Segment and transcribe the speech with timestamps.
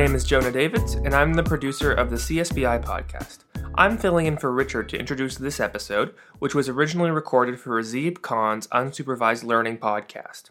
[0.00, 3.40] name is Jonah Davids, and I'm the producer of the CSPI podcast.
[3.74, 8.22] I'm filling in for Richard to introduce this episode, which was originally recorded for Razib
[8.22, 10.44] Khan's Unsupervised Learning podcast.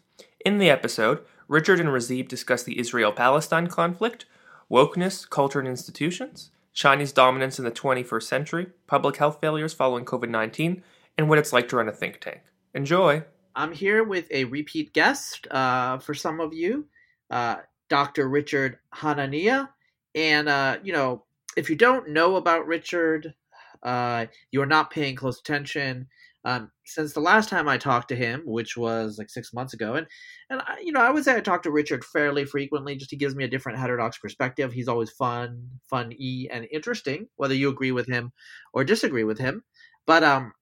[0.46, 4.24] In the episode, Richard and Razib discuss the Israel Palestine conflict,
[4.70, 10.28] wokeness, culture and institutions, Chinese dominance in the 21st century, public health failures following COVID
[10.28, 10.84] 19,
[11.18, 12.42] and what it's like to run a think tank.
[12.72, 13.24] Enjoy!
[13.56, 16.86] I'm here with a repeat guest uh, for some of you,
[17.32, 17.56] uh,
[17.90, 18.28] Dr.
[18.28, 19.68] Richard Hanania.
[20.14, 21.24] And, uh, you know,
[21.56, 23.34] if you don't know about Richard,
[23.82, 26.06] uh, you are not paying close attention.
[26.44, 29.96] Um, since the last time I talked to him, which was like six months ago,
[29.96, 30.06] and
[30.48, 32.96] and I, you know I would say I talk to Richard fairly frequently.
[32.96, 34.72] Just he gives me a different heterodox perspective.
[34.72, 38.32] He's always fun, fun y, and interesting, whether you agree with him
[38.72, 39.62] or disagree with him.
[40.06, 40.52] But um,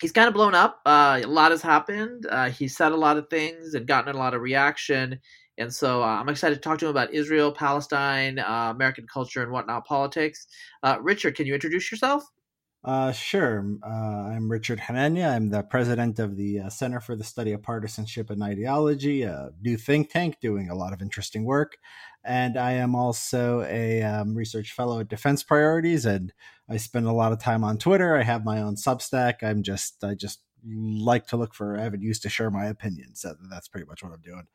[0.00, 0.80] he's kind of blown up.
[0.86, 2.26] Uh, a lot has happened.
[2.30, 5.18] Uh, he's said a lot of things and gotten a lot of reaction.
[5.58, 9.42] And so uh, I'm excited to talk to him about Israel, Palestine, uh, American culture,
[9.42, 10.46] and whatnot politics.
[10.82, 12.24] Uh, Richard, can you introduce yourself?
[12.84, 13.64] Uh, sure.
[13.82, 15.34] Uh, I'm Richard Hanania.
[15.34, 19.52] I'm the president of the uh, Center for the Study of Partisanship and Ideology, a
[19.62, 21.78] new think tank doing a lot of interesting work.
[22.24, 26.32] And I am also a um, research fellow at Defense Priorities, and
[26.68, 28.16] I spend a lot of time on Twitter.
[28.16, 29.42] I have my own Substack.
[29.42, 33.22] I'm just, I just like to look for avenues to share my opinions.
[33.22, 34.46] So that's pretty much what I'm doing.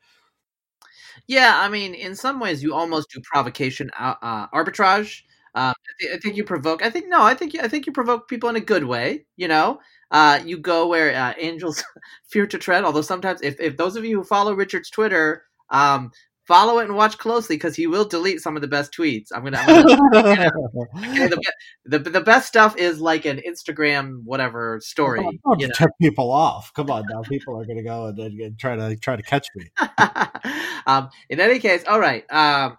[1.26, 5.22] Yeah, I mean, in some ways, you almost do provocation uh, uh arbitrage
[5.54, 6.82] um, I, th- I, think you provoke.
[6.84, 7.22] I think no.
[7.22, 9.24] I think you, I think you provoke people in a good way.
[9.36, 11.82] You know, uh, you go where uh, angels
[12.28, 12.84] fear to tread.
[12.84, 16.12] Although sometimes, if, if those of you who follow Richard's Twitter, um,
[16.44, 19.28] follow it and watch closely because he will delete some of the best tweets.
[19.34, 19.58] I'm gonna.
[19.58, 20.50] I'm gonna
[20.96, 21.28] okay,
[21.84, 25.20] the, the, the best stuff is like an Instagram whatever story.
[25.44, 25.74] Oh, you know?
[25.76, 26.72] Turn people off.
[26.74, 29.70] Come on now, people are gonna go and, and try to try to catch me.
[30.86, 32.30] um, in any case, all right.
[32.32, 32.78] Um,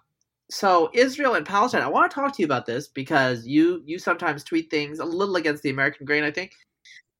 [0.50, 3.98] so Israel and Palestine, I want to talk to you about this because you you
[3.98, 6.24] sometimes tweet things a little against the American grain.
[6.24, 6.52] I think,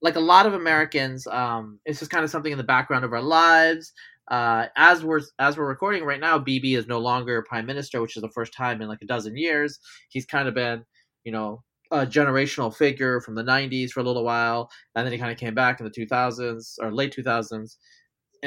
[0.03, 3.11] like a lot of Americans, um, it's just kind of something in the background of
[3.11, 3.93] our lives.
[4.29, 8.15] Uh, as we're as we're recording right now, Bibi is no longer prime minister, which
[8.15, 9.79] is the first time in like a dozen years.
[10.09, 10.83] He's kind of been,
[11.25, 15.19] you know, a generational figure from the '90s for a little while, and then he
[15.19, 17.77] kind of came back in the 2000s or late 2000s.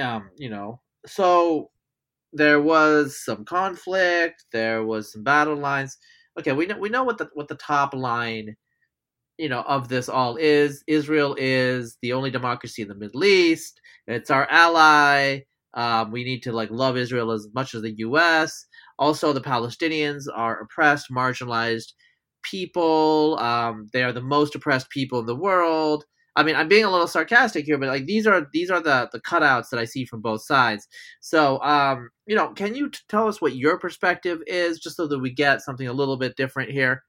[0.01, 1.71] Um, you know, so
[2.33, 5.99] there was some conflict, there was some battle lines.
[6.39, 8.57] Okay, we know we know what the what the top line,
[9.39, 10.85] you know, of this all is.
[10.89, 13.81] Israel is the only democracy in the Middle East.
[14.07, 15.41] It's our ally.
[15.75, 18.67] Um, we need to like love Israel as much as the U.S.
[18.99, 21.93] Also, the Palestinians are oppressed, marginalized
[22.43, 23.39] people.
[23.39, 26.05] Um, they are the most oppressed people in the world.
[26.37, 29.09] I mean, I'm being a little sarcastic here, but like these are these are the
[29.13, 30.87] the cutouts that I see from both sides.
[31.21, 35.07] So, um, you know, can you t- tell us what your perspective is, just so
[35.09, 37.03] that we get something a little bit different here?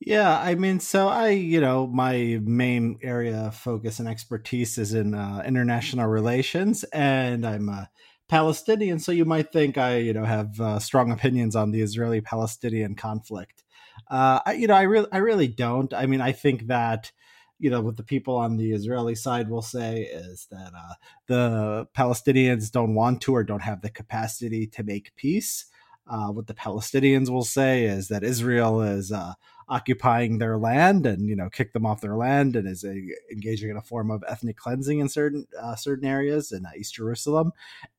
[0.00, 4.92] Yeah, I mean, so I, you know, my main area of focus and expertise is
[4.92, 7.88] in uh, international relations, and I'm a
[8.28, 8.98] Palestinian.
[8.98, 13.64] So you might think I, you know, have uh, strong opinions on the Israeli-Palestinian conflict.
[14.10, 15.92] Uh, I, you know, I really, I really don't.
[15.94, 17.10] I mean, I think that
[17.58, 20.94] you know what the people on the Israeli side will say is that uh,
[21.26, 25.64] the Palestinians don't want to or don't have the capacity to make peace.
[26.08, 29.32] Uh, what the Palestinians will say is that Israel is uh,
[29.68, 33.76] occupying their land and you know kick them off their land and is engaging in
[33.76, 37.52] a form of ethnic cleansing in certain uh, certain areas in uh, East Jerusalem.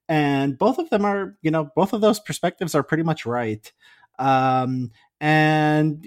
[0.10, 3.72] And both of them are you know both of those perspectives are pretty much right.
[4.20, 6.06] Um, and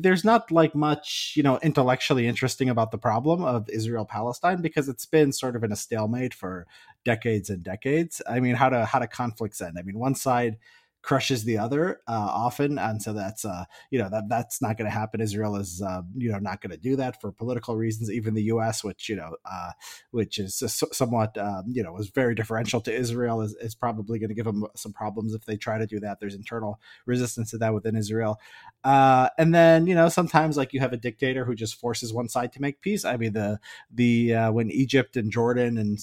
[0.00, 4.88] there's not like much you know intellectually interesting about the problem of israel palestine because
[4.88, 6.66] it's been sort of in a stalemate for
[7.04, 10.56] decades and decades i mean how to how do conflicts end i mean one side
[11.02, 14.86] crushes the other uh, often, and so that's uh, you know that that's not going
[14.88, 15.20] to happen.
[15.20, 18.10] Israel is uh, you know not going to do that for political reasons.
[18.10, 19.72] Even the U.S., which you know uh,
[20.12, 20.62] which is
[20.92, 24.44] somewhat um, you know was very differential to Israel, is, is probably going to give
[24.44, 26.20] them some problems if they try to do that.
[26.20, 28.40] There's internal resistance to that within Israel,
[28.84, 32.28] uh, and then you know sometimes like you have a dictator who just forces one
[32.28, 33.04] side to make peace.
[33.04, 33.58] I mean the
[33.90, 35.98] the uh, when Egypt and Jordan and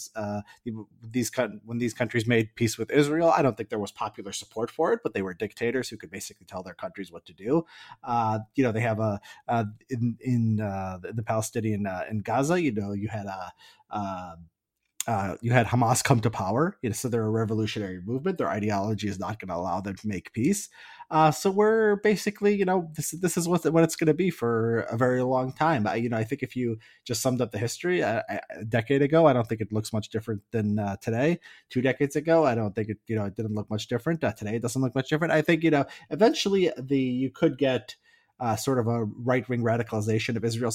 [1.04, 1.32] these
[1.66, 4.89] when these countries made peace with Israel, I don't think there was popular support for
[4.94, 7.66] it, but they were dictators who could basically tell their countries what to do.
[8.04, 12.62] Uh, you know, they have a uh, in in uh, the Palestinian uh, in Gaza.
[12.62, 13.52] You know, you had a.
[13.90, 14.36] Uh,
[15.08, 18.38] uh, you had Hamas come to power, you know, so they're a revolutionary movement.
[18.38, 20.70] Their ideology is not going to allow them to make peace.
[21.12, 24.30] Uh, so we're basically, you know, this this is what what it's going to be
[24.30, 25.88] for a very long time.
[25.88, 29.02] I, you know, I think if you just summed up the history a, a decade
[29.02, 31.40] ago, I don't think it looks much different than uh, today.
[31.70, 34.24] Two decades ago, I don't think it, you know, it didn't look much different.
[34.24, 35.34] Uh, today, it doesn't look much different.
[35.34, 37.96] I think, you know, eventually the you could get
[38.40, 40.72] uh, sort of a right wing radicalization of Israel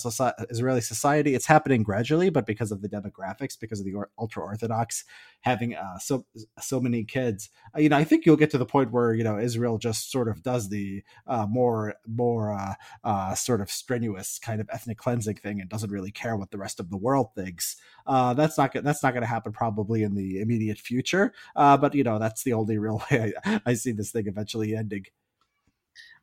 [0.50, 1.34] Israeli society.
[1.34, 5.04] It's happening gradually, but because of the demographics, because of the ultra orthodox
[5.40, 6.26] having uh, so
[6.60, 9.24] so many kids, uh, you know, I think you'll get to the point where you
[9.24, 14.38] know Israel just sort of does the uh, more more uh, uh, sort of strenuous
[14.38, 17.28] kind of ethnic cleansing thing and doesn't really care what the rest of the world
[17.34, 17.76] thinks.
[18.06, 22.18] that's not that's not going to happen probably in the immediate future, but you know
[22.18, 25.06] that's the only real way I, I see this thing eventually ending.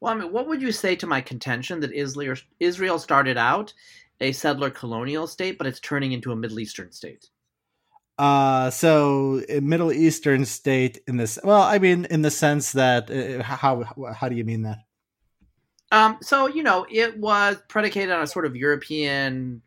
[0.01, 3.73] Well, I mean, what would you say to my contention that Israel started out
[4.19, 7.29] a settler colonial state, but it's turning into a Middle Eastern state?
[8.17, 11.37] Uh, so a Middle Eastern state in this.
[11.43, 13.83] Well, I mean, in the sense that uh, how
[14.13, 14.79] how do you mean that?
[15.91, 19.61] Um, so you know, it was predicated on a sort of European.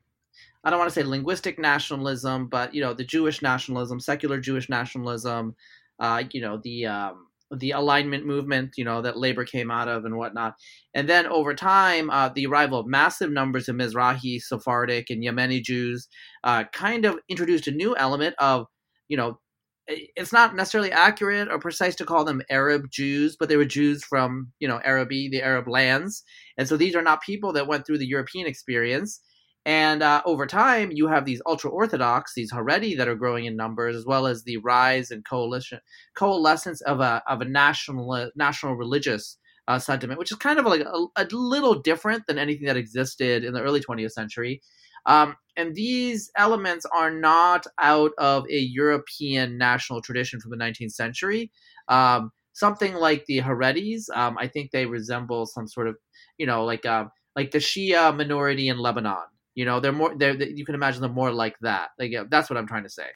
[0.65, 4.69] I don't want to say linguistic nationalism, but you know, the Jewish nationalism, secular Jewish
[4.69, 5.55] nationalism.
[6.01, 7.27] Uh, you know, the um,
[7.61, 10.55] the alignment movement, you know, that labor came out of and whatnot.
[10.95, 15.62] And then over time, uh, the arrival of massive numbers of Mizrahi, Sephardic, and Yemeni
[15.62, 16.09] Jews
[16.45, 18.67] uh, kind of introduced a new element of,
[19.09, 19.39] you know,
[19.87, 24.03] it's not necessarily accurate or precise to call them Arab Jews, but they were Jews
[24.03, 26.23] from, you know, Araby, the Arab lands.
[26.56, 29.21] And so these are not people that went through the European experience.
[29.67, 33.57] And uh, over time, you have these ultra orthodox, these Haredi that are growing in
[33.57, 35.81] numbers, as well as the rise and coalition
[36.15, 39.39] coalescence of a of a national national religious
[39.69, 43.45] uh, sentiment, which is kind of like a, a, little different than anything that existed
[43.45, 44.61] in the early 20th century.
[45.07, 50.93] Um, and these elements are not out of a European national tradition from the 19th
[50.93, 51.51] century.
[51.89, 55.97] Um, something like the Haredis, um, I think they resemble some sort of,
[56.39, 57.07] you know, like uh,
[57.37, 59.25] like the Shia minority in Lebanon.
[59.55, 60.15] You know, they're more.
[60.17, 61.91] They're, they, you can imagine them more like that.
[61.99, 63.06] Like yeah, that's what I'm trying to say.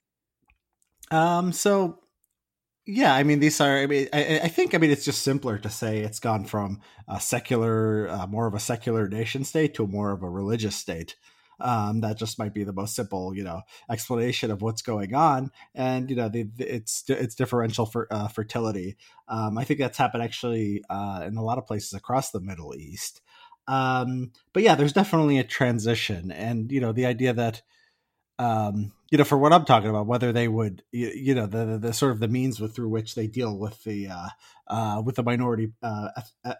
[1.11, 1.53] Um.
[1.53, 1.99] So,
[2.87, 3.79] yeah, I mean, these are.
[3.79, 4.75] I mean, I, I think.
[4.75, 8.55] I mean, it's just simpler to say it's gone from a secular, uh, more of
[8.55, 11.17] a secular nation state to more of a religious state.
[11.61, 15.51] Um, that just might be the most simple, you know, explanation of what's going on.
[15.75, 18.97] And you know, the, the, it's it's differential for uh, fertility.
[19.27, 22.77] Um, I think that's happened actually uh, in a lot of places across the Middle
[22.77, 23.23] East.
[23.69, 27.63] Um, but yeah, there's definitely a transition, and you know the idea that
[28.39, 31.79] um, you know, for what I'm talking about, whether they would, you, know, the, the,
[31.79, 34.29] the sort of the means with through which they deal with the uh,
[34.67, 36.09] uh, with the minority uh,
[36.45, 36.55] uh,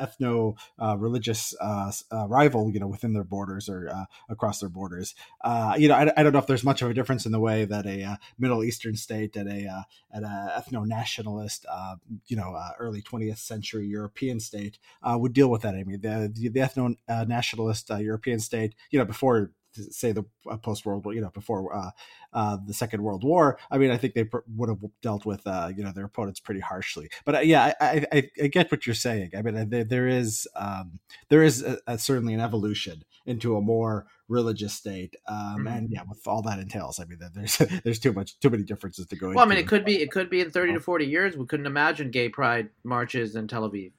[0.00, 1.92] ethno uh, religious uh,
[2.28, 5.14] rival, you know, within their borders or across their borders.
[5.78, 7.64] you know, I, I, don't know if there's much of a difference in the way
[7.64, 11.66] that a Middle Eastern state and a and a ethno nationalist,
[12.26, 15.74] you know, early 20th century European state would deal with that.
[15.74, 16.96] I mean, the the, the ethno
[17.28, 21.74] nationalist European state, you know, before say the uh, post World War, you know, before
[21.74, 21.90] uh,
[22.32, 23.58] uh, the Second World War.
[23.70, 26.40] I mean, I think they pr- would have dealt with uh, you know their opponents
[26.40, 27.08] pretty harshly.
[27.24, 29.30] But uh, yeah, I, I, I, get what you're saying.
[29.36, 33.60] I mean, there, there is um, there is a, a, certainly an evolution into a
[33.60, 35.66] more religious state, um, mm-hmm.
[35.66, 37.00] and yeah, with all that entails.
[37.00, 39.30] I mean, there's there's too much too many differences to go.
[39.30, 41.36] Well, I mean, it could be it could be in thirty to forty years.
[41.36, 43.92] We couldn't imagine gay pride marches in Tel Aviv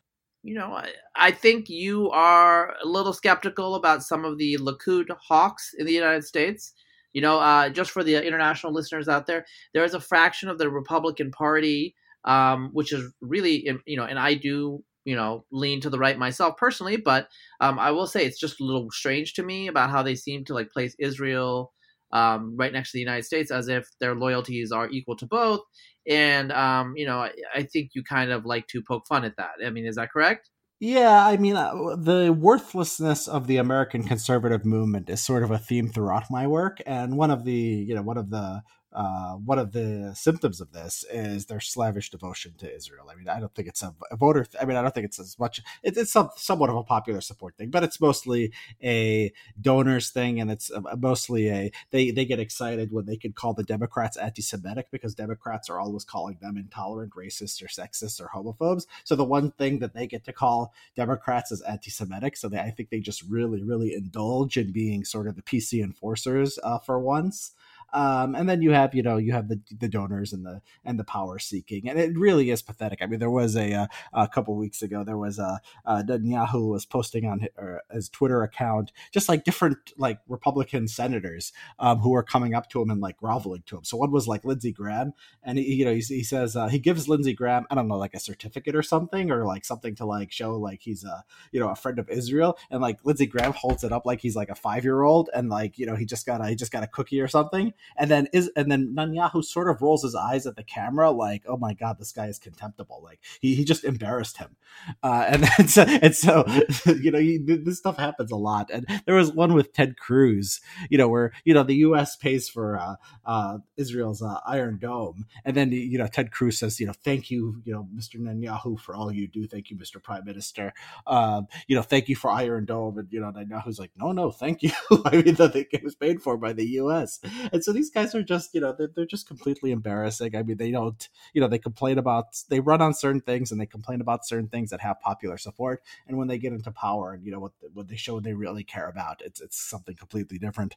[0.48, 5.08] you know, I, I, think you are a little skeptical about some of the Likud
[5.22, 6.72] hawks in the United States.
[7.12, 10.58] You know, uh, just for the international listeners out there, there is a fraction of
[10.58, 15.82] the Republican Party, um, which is really, you know, and I do, you know, lean
[15.82, 17.28] to the right myself personally, but
[17.60, 20.46] um, I will say it's just a little strange to me about how they seem
[20.46, 21.74] to like place Israel
[22.12, 25.62] um, right next to the United States as if their loyalties are equal to both
[26.08, 29.36] and um, you know, I, I think you kind of like to poke fun at
[29.38, 29.52] that.
[29.66, 30.50] I mean, is that correct?
[30.80, 35.58] Yeah, I mean, uh, the worthlessness of the American conservative movement is sort of a
[35.58, 38.62] theme throughout my work, and one of the, you know, one of the
[38.98, 43.08] uh, one of the symptoms of this is their slavish devotion to Israel.
[43.12, 44.44] I mean, I don't think it's a, a voter.
[44.44, 45.62] Th- I mean, I don't think it's as much.
[45.84, 48.52] It, it's some, somewhat of a popular support thing, but it's mostly
[48.84, 53.54] a donors thing, and it's mostly a they they get excited when they can call
[53.54, 58.88] the Democrats anti-Semitic because Democrats are always calling them intolerant, racist, or sexist, or homophobes.
[59.04, 62.36] So the one thing that they get to call Democrats is anti-Semitic.
[62.36, 65.84] So they, I think they just really, really indulge in being sort of the PC
[65.84, 67.52] enforcers uh, for once.
[67.94, 71.00] Um, and then you have you know you have the the donors and the and
[71.00, 73.00] the power seeking, and it really is pathetic.
[73.02, 76.70] I mean, there was a uh, a couple weeks ago there was a uh, Netanyahu
[76.70, 77.50] was posting on his,
[77.92, 82.82] his, Twitter account just like different like Republican senators um, who were coming up to
[82.82, 83.84] him and like groveling to him.
[83.84, 85.14] So one was like Lindsey Graham,
[85.44, 87.98] and he, you know he, he says uh, he gives Lindsey Graham I don't know
[87.98, 91.60] like a certificate or something or like something to like show like he's a you
[91.60, 94.50] know a friend of Israel, and like Lindsey Graham holds it up like he's like
[94.50, 96.84] a five year old, and like you know he just got a he just got
[96.84, 100.46] a cookie or something, and then is and then Netanyahu sort of rolls his eyes
[100.46, 103.84] at the camera like oh my god this guy is contemptible like he, he just
[103.84, 104.56] embarrassed him,
[105.04, 106.46] uh, and then so, and so
[106.86, 110.60] you know he, this stuff happens a lot, and there was one with Ted Cruz
[110.90, 112.16] you know where you know the U.S.
[112.16, 116.80] pays for uh, uh, Israel's uh, Iron Dome, and then you know Ted Cruz says
[116.80, 118.20] you know thank you you know Mr.
[118.20, 120.02] Netanyahu for all you do, thank you Mr.
[120.02, 120.74] Prime Minister,
[121.06, 124.32] um, you know thank you for Iron Dome, and you know Netanyahu's like no no
[124.32, 124.72] thank you,
[125.06, 127.20] I mean that it was paid for by the U.S.
[127.52, 130.36] And these guys are just you know they're, they're just completely embarrassing.
[130.36, 133.60] I mean they don't you know they complain about they run on certain things and
[133.60, 137.14] they complain about certain things that have popular support, and when they get into power
[137.14, 140.38] and you know what what they show they really care about, it's it's something completely
[140.38, 140.76] different.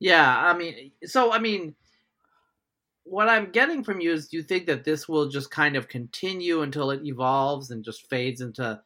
[0.00, 1.74] Yeah, I mean, so I mean,
[3.04, 5.88] what I'm getting from you is, do you think that this will just kind of
[5.88, 8.80] continue until it evolves and just fades into,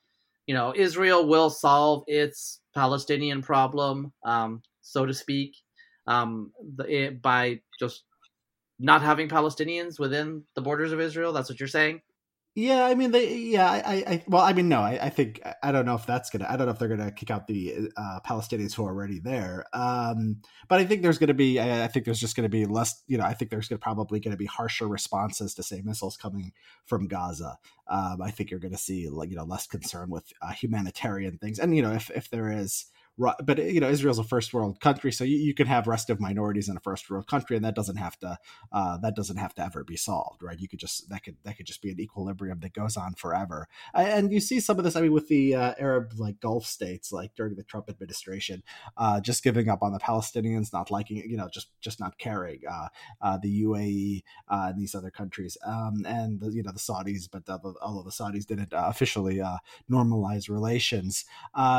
[0.47, 5.57] you know, Israel will solve its Palestinian problem, um, so to speak,
[6.06, 8.04] um, the, it, by just
[8.78, 11.32] not having Palestinians within the borders of Israel?
[11.32, 12.00] That's what you're saying?
[12.56, 13.37] Yeah, I mean, they.
[13.37, 14.04] Yeah, I.
[14.06, 16.46] I well, I mean, no, I, I think I don't know if that's gonna.
[16.49, 19.64] I don't know if they're gonna kick out the uh, Palestinians who are already there.
[19.73, 21.58] Um, but I think there's gonna be.
[21.58, 23.02] I, I think there's just gonna be less.
[23.08, 26.52] You know, I think there's gonna probably gonna be harsher responses to say missiles coming
[26.87, 27.58] from Gaza.
[27.88, 31.58] Um, I think you're gonna see like you know less concern with uh, humanitarian things,
[31.58, 32.84] and you know if if there is
[33.16, 36.21] but you know Israel's a first world country, so you, you can have rest of
[36.21, 38.38] minorities in a first world country, and that doesn't have to
[38.73, 40.59] uh, that doesn't have to ever be solved, right?
[40.59, 43.68] You could just that could that could just be an equilibrium that goes on forever.
[43.94, 47.12] And you see some of this, I mean, with the uh, Arab like Gulf states,
[47.12, 48.62] like during the Trump administration,
[48.97, 52.61] uh, just giving up on the Palestinians, not liking you know, just just not caring.
[52.68, 52.88] Uh,
[53.21, 57.28] uh, the UAE uh, and these other countries, um, and the, you know the Saudis,
[57.30, 59.42] but the, although the Saudis didn't officially
[59.90, 61.25] normalize relations,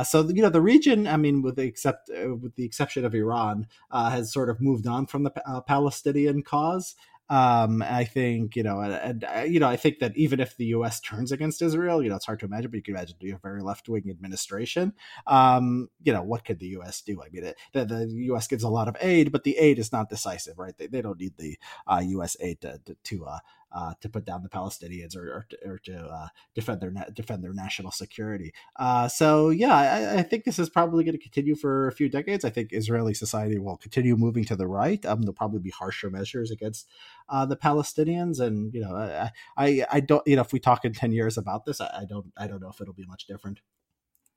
[0.08, 1.08] so you know the region.
[1.08, 4.50] I mean, mean, with the except uh, with the exception of Iran, uh, has sort
[4.50, 6.96] of moved on from the uh, Palestinian cause.
[7.28, 10.58] Um, I think you know, and, and, uh, you know, I think that even if
[10.58, 11.00] the U.S.
[11.00, 13.64] turns against Israel, you know, it's hard to imagine, but you can imagine a very
[13.64, 14.94] left wing administration.
[15.26, 17.02] Um, you know, what could the U.S.
[17.02, 17.24] do?
[17.24, 18.48] I mean, the, the, U.S.
[18.48, 20.78] gives a lot of aid, but the aid is not decisive, right?
[20.78, 22.38] They, they don't need the uh, U.S.
[22.40, 23.40] aid to to, to uh,
[23.76, 27.44] uh, to put down the Palestinians or, or to, or to uh, defend their defend
[27.44, 28.54] their national security.
[28.78, 32.08] Uh, so yeah, I, I, think this is probably going to continue for a few
[32.08, 32.46] decades.
[32.46, 35.06] I think Israeli society will continue moving to the right.
[35.06, 36.88] Um, there'll probably be harsher measures against
[37.28, 40.86] uh, the Palestinians, and you know, I, I, I don't you know if we talk
[40.86, 43.28] in ten years about this, I, I don't I don't know if it'll be much
[43.28, 43.60] different.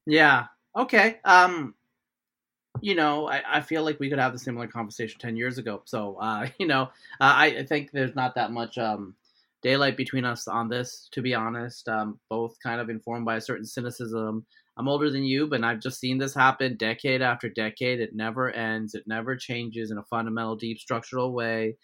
[0.04, 0.46] Yeah.
[0.76, 1.20] Okay.
[1.24, 1.74] Um,
[2.80, 5.82] you know, I, I, feel like we could have a similar conversation 10 years ago.
[5.84, 6.88] So, uh, you know, uh,
[7.20, 9.14] I, I, think there's not that much um,
[9.62, 11.88] daylight between us on this, to be honest.
[11.88, 14.46] Um, both kind of informed by a certain cynicism.
[14.78, 18.00] I'm older than you, but I've just seen this happen decade after decade.
[18.00, 21.76] It never ends, it never changes in a fundamental, deep structural way.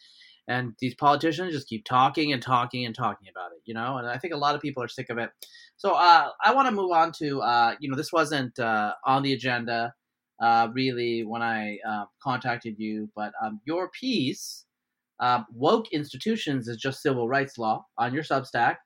[0.46, 3.96] And these politicians just keep talking and talking and talking about it, you know?
[3.96, 5.30] And I think a lot of people are sick of it.
[5.76, 9.22] So uh, I want to move on to, uh, you know, this wasn't uh, on
[9.22, 9.94] the agenda
[10.40, 14.66] uh, really when I uh, contacted you, but um, your piece
[15.20, 18.76] uh, woke institutions is just civil rights law on your Substack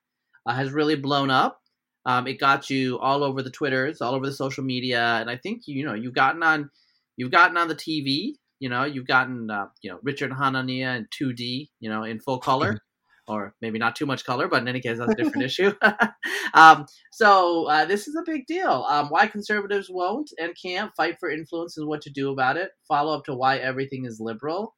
[0.47, 1.61] uh, has really blown up.
[2.07, 5.37] Um, it got you all over the Twitters, all over the social media, and I
[5.37, 6.71] think you know you've gotten on,
[7.17, 8.35] you've gotten on the TV.
[8.61, 12.39] You know, you've gotten uh, you know Richard Hanania in 2D, you know, in full
[12.39, 12.79] color.
[13.29, 15.73] or maybe not too much color, but in any case, that's a different issue.
[16.55, 18.87] um, so uh, this is a big deal.
[18.89, 22.71] Um, why conservatives won't and can't fight for influence and what to do about it.
[22.89, 24.75] Follow up to why everything is liberal.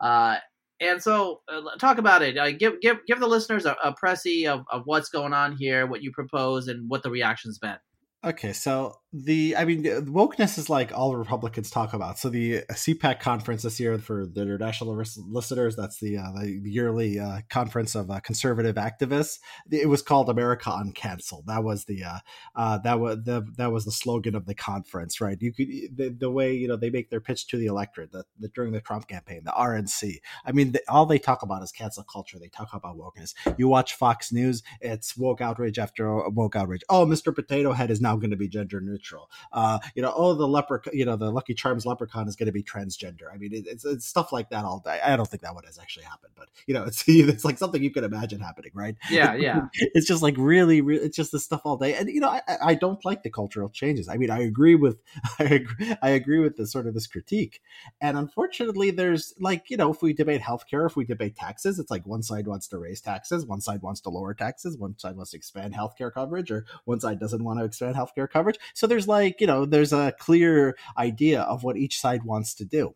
[0.00, 0.36] Uh,
[0.82, 2.36] and so, uh, talk about it.
[2.36, 5.86] Uh, give give give the listeners a, a pressy of, of what's going on here,
[5.86, 7.78] what you propose, and what the reaction's been.
[8.24, 12.18] Okay, so the I mean wokeness is like all Republicans talk about.
[12.18, 14.96] So the CPAC conference this year for the international
[15.28, 19.38] listeners, that's the uh, the yearly uh, conference of uh, conservative activists.
[19.70, 21.44] It was called America Uncanceled.
[21.46, 22.18] That was the uh,
[22.56, 25.36] uh, that was the that was the slogan of the conference, right?
[25.38, 28.24] You could the, the way you know they make their pitch to the electorate the,
[28.54, 30.20] during the Trump campaign, the RNC.
[30.46, 32.38] I mean, the, all they talk about is cancel culture.
[32.38, 33.34] They talk about wokeness.
[33.58, 36.82] You watch Fox News, it's woke outrage after woke outrage.
[36.88, 37.34] Oh, Mr.
[37.34, 39.30] Potato Head is now going to be gender neutral neutral.
[39.52, 42.52] Uh, you know, oh, the leprechaun, you know, the Lucky Charms leprechaun is going to
[42.52, 43.32] be transgender.
[43.32, 45.00] I mean, it, it's, it's stuff like that all day.
[45.04, 47.82] I don't think that one has actually happened, but you know, it's it's like something
[47.82, 48.96] you can imagine happening, right?
[49.12, 49.66] Yeah, yeah.
[49.74, 52.40] it's just like really, really, it's just this stuff all day, and you know, I,
[52.64, 54.08] I don't like the cultural changes.
[54.08, 55.02] I mean, I agree with,
[55.38, 57.60] I agree, I agree with the sort of this critique,
[58.00, 61.90] and unfortunately, there's like you know, if we debate healthcare, if we debate taxes, it's
[61.90, 65.16] like one side wants to raise taxes, one side wants to lower taxes, one side
[65.16, 68.58] wants to expand healthcare coverage, or one side doesn't want to expand healthcare coverage.
[68.74, 72.64] So there's like you know, there's a clear idea of what each side wants to
[72.64, 72.94] do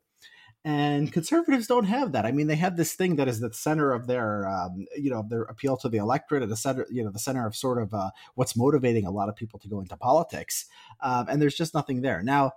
[0.67, 2.27] and conservatives don't have that.
[2.27, 5.25] I mean, they have this thing that is the center of their, um, you know,
[5.31, 7.95] their appeal to the electorate, and the center, you know, the center of sort of
[7.95, 10.67] uh, what's motivating a lot of people to go into politics.
[11.01, 12.51] Um, and there's just nothing there now.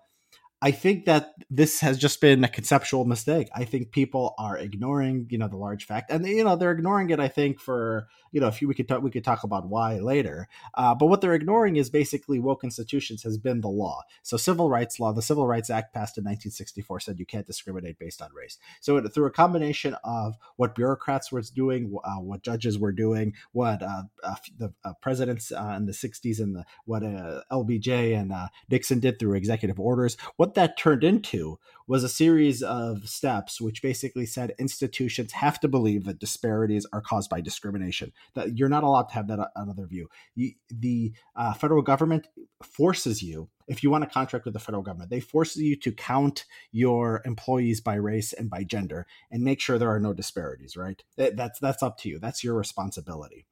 [0.61, 3.47] I think that this has just been a conceptual mistake.
[3.55, 7.09] I think people are ignoring, you know, the large fact, and you know they're ignoring
[7.11, 7.19] it.
[7.19, 10.47] I think for you know, if we could talk, we could talk about why later.
[10.75, 14.01] Uh, but what they're ignoring is basically woke institutions has been the law.
[14.23, 17.97] So civil rights law, the Civil Rights Act passed in 1964 said you can't discriminate
[17.97, 18.57] based on race.
[18.81, 23.33] So it, through a combination of what bureaucrats were doing, uh, what judges were doing,
[23.51, 28.33] what uh, uh the uh, presidents uh, in the 60s and the, what LBJ and
[28.69, 33.61] Nixon did through executive orders, what what that turned into was a series of steps
[33.61, 38.67] which basically said institutions have to believe that disparities are caused by discrimination that you're
[38.67, 40.09] not allowed to have that another view.
[40.33, 42.27] You, the uh, federal government
[42.63, 45.91] forces you if you want to contract with the federal government they force you to
[45.91, 50.75] count your employees by race and by gender and make sure there are no disparities
[50.75, 51.03] right?
[51.15, 52.17] That's that's up to you.
[52.17, 53.45] That's your responsibility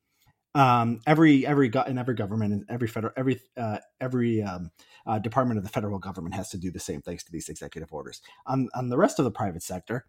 [0.56, 4.72] um, every every go- in every government and every federal every uh, every um,
[5.06, 7.94] uh, department of the federal government has to do the same thanks to these executive
[7.94, 8.22] orders.
[8.46, 10.06] On on the rest of the private sector,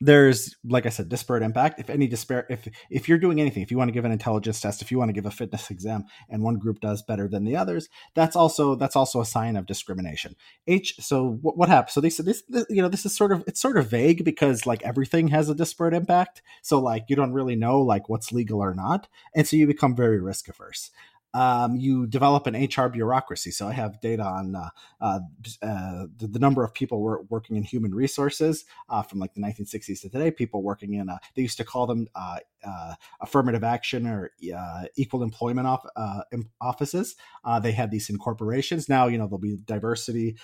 [0.00, 1.80] there's like i said disparate impact.
[1.80, 4.60] If any disparate if if you're doing anything if you want to give an intelligence
[4.60, 7.44] test if you want to give a fitness exam and one group does better than
[7.44, 10.36] the others that's also that's also a sign of discrimination.
[10.66, 13.32] H so what, what happens so they said this, this you know this is sort
[13.32, 16.42] of it's sort of vague because like everything has a disparate impact.
[16.62, 19.08] So like you don't really know like what's legal or not.
[19.34, 20.90] And so you become very risk averse
[21.34, 23.50] um, you develop an HR bureaucracy.
[23.50, 24.70] So I have data on uh,
[25.00, 25.20] uh,
[25.62, 29.40] uh, the, the, number of people were working in human resources uh, from like the
[29.40, 30.30] 1960s to today.
[30.30, 32.38] People working in uh, they used to call them uh,
[33.20, 34.30] affirmative action or
[34.96, 35.84] equal employment off,
[36.60, 37.16] offices.
[37.62, 38.88] they had these in corporations.
[38.88, 40.36] Now you know there'll be diversity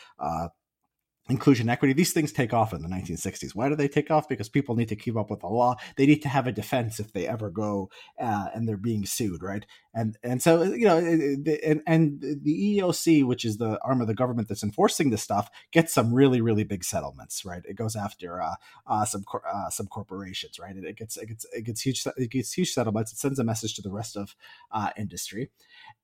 [1.28, 4.28] inclusion equity these things take off in the 1960s why do they take off?
[4.28, 5.76] Because people need to keep up with the law.
[5.96, 9.42] They need to have a defense if they ever go uh, and they're being sued
[9.42, 9.64] right?
[9.94, 14.14] And and so you know and and the EEOC which is the arm of the
[14.14, 17.62] government that's enforcing this stuff gets some really really big settlements right?
[17.64, 18.54] It goes after uh,
[18.86, 20.76] uh, some uh, some corporations right?
[20.76, 23.12] It, gets it gets it gets huge it gets huge settlements.
[23.12, 24.34] It sends a message to the rest of
[24.72, 25.50] uh, industry.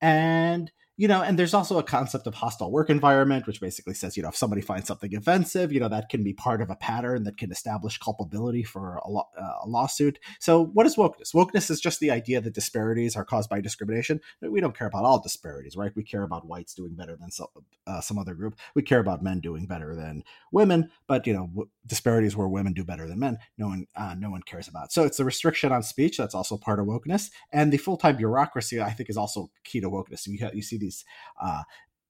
[0.01, 4.19] And you know, and there's also a concept of hostile work environment, which basically says,
[4.19, 6.77] you know, if somebody finds something offensive, you know, that can be part of a
[6.77, 10.19] pattern that can establish culpability for a, lo- uh, a lawsuit.
[10.41, 11.33] So, what is wokeness?
[11.33, 14.21] Wokeness is just the idea that disparities are caused by discrimination.
[14.43, 15.91] We don't care about all disparities, right?
[15.97, 17.47] We care about whites doing better than some,
[17.87, 18.57] uh, some other group.
[18.75, 22.75] We care about men doing better than women, but you know, w- disparities where women
[22.75, 24.93] do better than men, no one, uh, no one cares about.
[24.93, 28.17] So, it's the restriction on speech that's also part of wokeness, and the full time
[28.17, 30.27] bureaucracy, I think, is also key to wokeness.
[30.27, 31.05] You, ha- you see these these
[31.41, 31.63] uh,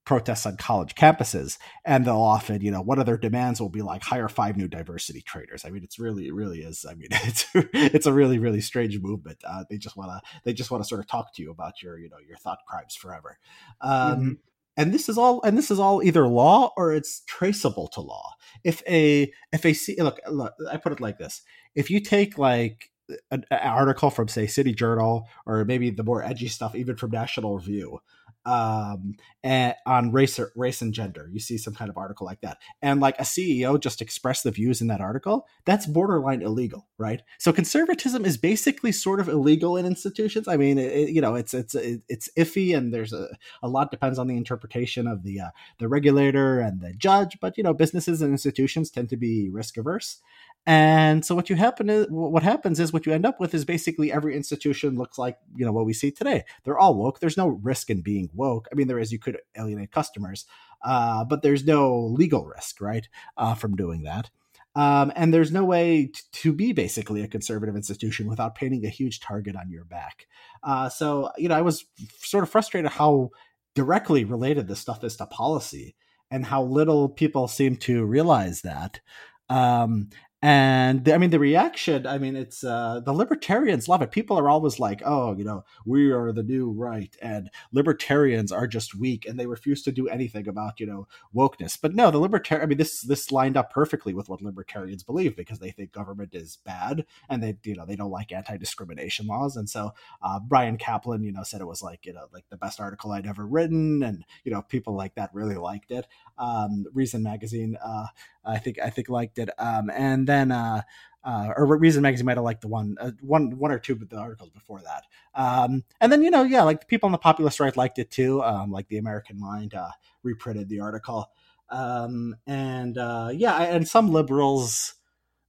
[0.07, 3.83] protests on college campuses and they'll often you know one of their demands will be
[3.83, 7.09] like hire five new diversity trainers i mean it's really it really is i mean
[7.13, 10.83] it's it's a really really strange movement uh, they just want to they just want
[10.83, 13.39] to sort of talk to you about your you know your thought crimes forever.
[13.81, 14.33] Um, mm-hmm.
[14.77, 18.33] and this is all and this is all either law or it's traceable to law.
[18.65, 21.43] If a if a look, look i put it like this.
[21.75, 22.91] If you take like
[23.31, 27.11] an, an article from say city journal or maybe the more edgy stuff even from
[27.11, 28.01] national review
[28.47, 31.29] um, and, on race race and gender.
[31.33, 34.51] You see some kind of article like that, and like a CEO just expressed the
[34.51, 35.47] views in that article.
[35.65, 37.23] That's borderline illegal, right?
[37.39, 40.49] So conservatism is basically sort of illegal in institutions.
[40.49, 43.29] I mean, it, you know, it's it's it's iffy, and there's a
[43.63, 47.39] a lot depends on the interpretation of the uh, the regulator and the judge.
[47.41, 50.21] But you know, businesses and institutions tend to be risk averse.
[50.67, 53.65] And so what you happen is what happens is what you end up with is
[53.65, 56.45] basically every institution looks like you know what we see today.
[56.65, 57.19] They're all woke.
[57.19, 58.69] There's no risk in being woke.
[58.71, 60.45] I mean, there is you could alienate customers,
[60.85, 64.31] uh, but there's no legal risk, right, uh, from doing that.
[64.77, 68.91] Um, and there's no way t- to be basically a conservative institution without painting a
[68.91, 70.27] huge target on your back.
[70.63, 71.87] Uh, so you know, I was
[72.19, 73.31] sort of frustrated how
[73.75, 75.97] directly related this stuff is to policy
[76.31, 79.01] and how little people seem to realize that.
[79.49, 80.11] Um,
[80.43, 82.07] and the, I mean the reaction.
[82.07, 84.11] I mean, it's uh, the libertarians love it.
[84.11, 88.67] People are always like, "Oh, you know, we are the new right," and libertarians are
[88.67, 91.79] just weak, and they refuse to do anything about you know wokeness.
[91.81, 92.65] But no, the libertarian.
[92.65, 96.35] I mean, this this lined up perfectly with what libertarians believe because they think government
[96.35, 99.57] is bad, and they you know they don't like anti discrimination laws.
[99.57, 102.57] And so uh, Bryan Caplan, you know, said it was like you know like the
[102.57, 106.07] best article I'd ever written, and you know people like that really liked it.
[106.39, 108.07] Um, Reason magazine, uh,
[108.43, 110.83] I think I think liked it, um, and then uh,
[111.23, 114.09] uh, or Reason Magazine might have liked the one, uh, one, one or two of
[114.09, 115.05] the articles before that.
[115.35, 118.11] Um, and then you know, yeah, like the people on the populist right liked it
[118.11, 118.43] too.
[118.43, 119.91] Um, like the American Mind uh,
[120.23, 121.31] reprinted the article,
[121.69, 124.95] um, and uh, yeah, and some liberals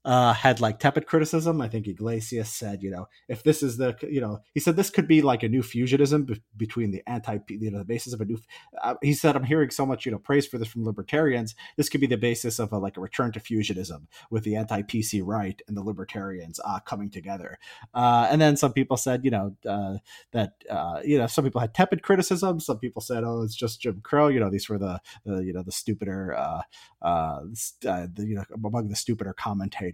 [0.04, 1.62] uh, had like tepid criticism.
[1.62, 4.90] I think Yglesias said, you know, if this is the, you know, he said this
[4.90, 8.22] could be like a new fusionism be- between the anti, you know, the basis of
[8.22, 8.40] a new.
[8.82, 11.56] Uh, he said, I'm hearing so much, you know, praise for this from libertarians.
[11.78, 14.82] This could be the basis of a, like a return to fusionism with the anti
[14.82, 17.60] PC right and the libertarians uh, coming together.
[17.94, 19.98] Uh, and then some people said, you know, uh,
[20.32, 22.60] that uh, you know, some people had tepid criticism.
[22.60, 24.30] Some people said, oh, it's just Jim Crow.
[24.30, 26.62] You know, these were the, the you know, the stupider, uh,
[27.04, 27.42] uh,
[27.88, 29.91] uh the, you know, among the stupider commentators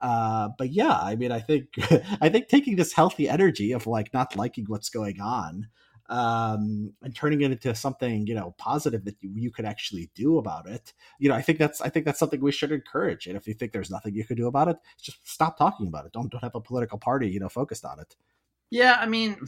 [0.00, 1.68] uh, but yeah, I mean, I think
[2.20, 5.68] I think taking this healthy energy of like not liking what's going on
[6.08, 10.38] um, and turning it into something you know positive that you, you could actually do
[10.38, 10.92] about it.
[11.18, 13.26] You know, I think that's I think that's something we should encourage.
[13.26, 16.06] And if you think there's nothing you can do about it, just stop talking about
[16.06, 16.12] it.
[16.12, 18.16] Don't don't have a political party you know focused on it.
[18.70, 19.38] Yeah, I mean,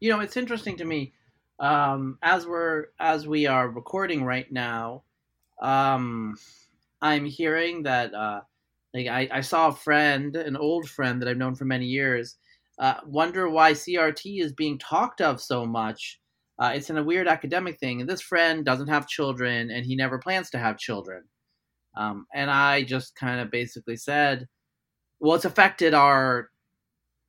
[0.00, 1.14] you know, it's interesting to me
[1.58, 5.02] um, as we're as we are recording right now.
[5.60, 6.36] Um,
[7.00, 8.14] I'm hearing that.
[8.14, 8.42] Uh,
[8.98, 12.36] like I, I saw a friend, an old friend that I've known for many years,
[12.78, 16.20] uh, wonder why CRT is being talked of so much.
[16.58, 18.00] Uh, it's in a weird academic thing.
[18.00, 21.22] And this friend doesn't have children, and he never plans to have children.
[21.96, 24.46] Um, and I just kind of basically said,
[25.20, 26.50] "Well, it's affected our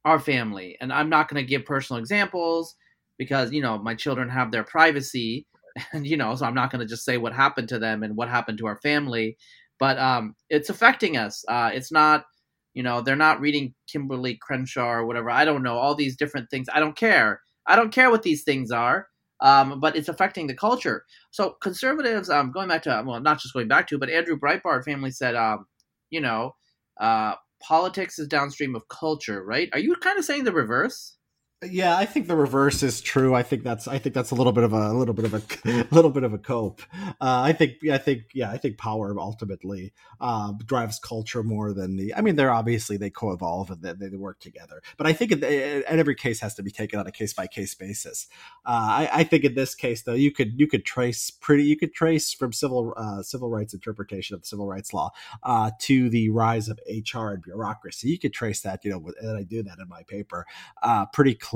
[0.05, 2.75] our family." And I'm not going to give personal examples
[3.17, 5.45] because you know my children have their privacy,
[5.93, 8.15] and you know, so I'm not going to just say what happened to them and
[8.15, 9.37] what happened to our family
[9.79, 11.43] but um, it's affecting us.
[11.47, 12.25] Uh, it's not,
[12.73, 15.29] you know, they're not reading Kimberlé Crenshaw or whatever.
[15.29, 16.67] I don't know all these different things.
[16.73, 17.41] I don't care.
[17.65, 19.07] I don't care what these things are.
[19.41, 21.05] Um, but it's affecting the culture.
[21.31, 24.83] So conservatives, um, going back to well, not just going back to, but Andrew Breitbart
[24.83, 25.65] family said, um,
[26.09, 26.55] you know,
[26.99, 29.69] uh, politics is downstream of culture, right?
[29.71, 31.15] Are you kind of saying the reverse?
[31.61, 33.35] Yeah, I think the reverse is true.
[33.35, 35.33] I think that's I think that's a little bit of a, a little bit of
[35.33, 36.81] a, a little bit of a cope.
[36.95, 39.91] Uh, I think I think yeah I think power ultimately
[40.21, 42.15] uh, drives culture more than the.
[42.15, 45.43] I mean, they're obviously they co-evolve and they, they work together, but I think it,
[45.43, 48.27] it, every case has to be taken on a case by case basis.
[48.65, 51.75] Uh, I, I, think in this case though, you could you could trace pretty you
[51.75, 55.11] could trace from civil uh, civil rights interpretation of the civil rights law
[55.43, 58.07] uh, to the rise of HR and bureaucracy.
[58.07, 60.45] You could trace that you know, and I do that in my paper
[60.81, 61.48] uh, pretty clearly.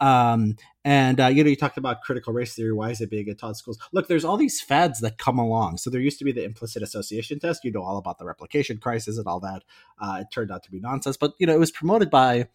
[0.00, 2.72] Um, and uh, you know, you talked about critical race theory.
[2.72, 3.78] Why is it being taught schools?
[3.92, 5.78] Look, there's all these fads that come along.
[5.78, 7.64] So there used to be the implicit association test.
[7.64, 9.62] You know all about the replication crisis and all that.
[10.00, 12.48] Uh, it turned out to be nonsense, but you know, it was promoted by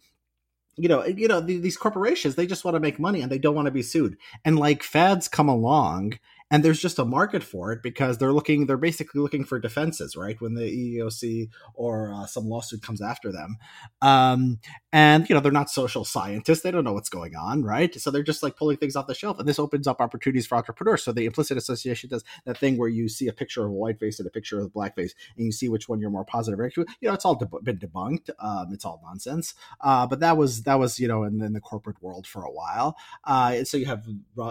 [0.76, 3.54] you know, you know, these corporations, they just want to make money and they don't
[3.54, 4.16] want to be sued.
[4.44, 6.18] And like fads come along
[6.50, 10.16] and there's just a market for it because they're looking they're basically looking for defenses
[10.16, 10.40] right?
[10.40, 13.58] When the eeoc or uh, some lawsuit comes after them.
[14.02, 14.58] Um,
[14.92, 16.62] and you know they're not social scientists.
[16.62, 17.94] They don't know what's going on right?
[18.00, 19.38] So they're just like pulling things off the shelf.
[19.38, 21.04] And this opens up opportunities for entrepreneurs.
[21.04, 23.98] So the implicit association does that thing where you see a picture of a white
[23.98, 26.24] face and a picture of a black face and you see which one you're more
[26.24, 28.30] positive you know it's all deb- been debunked.
[28.38, 29.54] Um, it's all nonsense.
[29.80, 32.50] Uh, but that was that was you know in, in the corporate world for a
[32.52, 32.96] while.
[33.24, 34.06] Uh, so you have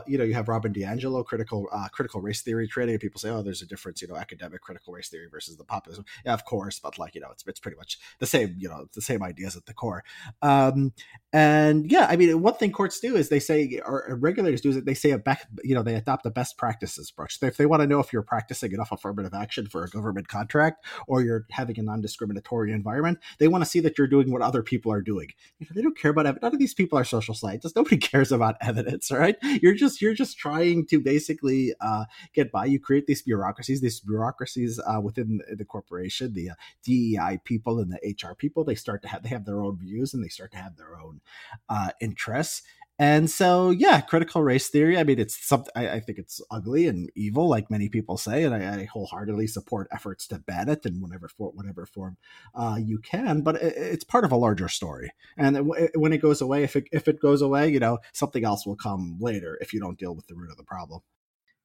[0.08, 3.30] you know you have robin diangelo critical uh, critical race theory trading, and people say,
[3.30, 6.46] "Oh, there's a difference, you know, academic critical race theory versus the populism." Yeah, of
[6.46, 9.24] course, but like you know, it's it's pretty much the same, you know, the same
[9.24, 10.04] ideas at the core.
[10.42, 10.94] Um,
[11.32, 14.84] and yeah, I mean, one thing courts do is they say, or regulators do is
[14.84, 17.38] they say a back, you know, they adopt the best practices approach.
[17.42, 20.86] If they want to know if you're practicing enough affirmative action for a government contract
[21.08, 24.64] or you're having a non-discriminatory environment, they want to see that you're doing what other
[24.64, 25.30] people are doing.
[25.60, 26.42] You know, they don't care about evidence.
[26.44, 27.76] None of these people are social scientists.
[27.76, 29.36] Nobody cares about evidence, right?
[29.62, 32.66] You're just you're just trying to basically uh, get by.
[32.66, 33.82] You create these bureaucracies.
[33.82, 38.76] These bureaucracies uh, within the corporation, the uh, DEI people and the HR people, they
[38.76, 41.22] start to have they have their own views and they start to have their own
[41.70, 42.64] uh, interests.
[43.02, 44.98] And so, yeah, critical race theory.
[44.98, 48.44] I mean, it's something I, I, think it's ugly and evil, like many people say,
[48.44, 52.18] and I, I wholeheartedly support efforts to ban it in whatever for whatever form
[52.54, 53.40] uh, you can.
[53.40, 56.76] But it, it's part of a larger story, and it, when it goes away, if
[56.76, 59.98] it if it goes away, you know, something else will come later if you don't
[59.98, 61.00] deal with the root of the problem.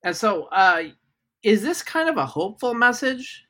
[0.05, 0.85] And so, uh,
[1.43, 3.45] is this kind of a hopeful message?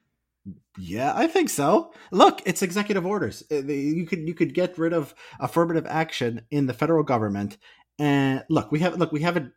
[0.78, 1.92] Yeah, I think so.
[2.10, 3.44] Look, it's executive orders.
[3.50, 7.58] Uh, you could you could get rid of affirmative action in the federal government.
[7.96, 9.52] And look, we have look, we haven't.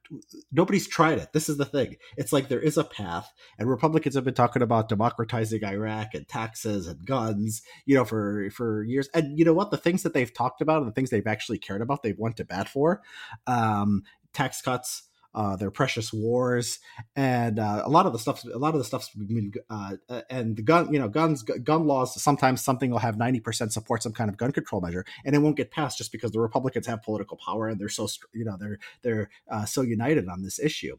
[0.51, 1.33] Nobody's tried it.
[1.33, 1.95] This is the thing.
[2.17, 6.27] It's like there is a path, and Republicans have been talking about democratizing Iraq and
[6.27, 9.09] taxes and guns, you know, for for years.
[9.15, 9.71] And you know what?
[9.71, 12.37] The things that they've talked about and the things they've actually cared about, they've went
[12.37, 13.01] to bat for.
[13.47, 16.79] Um, tax cuts, uh, their precious wars,
[17.15, 18.43] and uh, a lot of the stuff.
[18.43, 19.09] A lot of the stuff,
[19.69, 22.21] uh, and the gun, you know, guns, gun laws.
[22.21, 25.39] Sometimes something will have ninety percent support some kind of gun control measure, and it
[25.39, 28.57] won't get passed just because the Republicans have political power and they're so, you know,
[28.59, 30.97] they're they're uh, so united on this issue.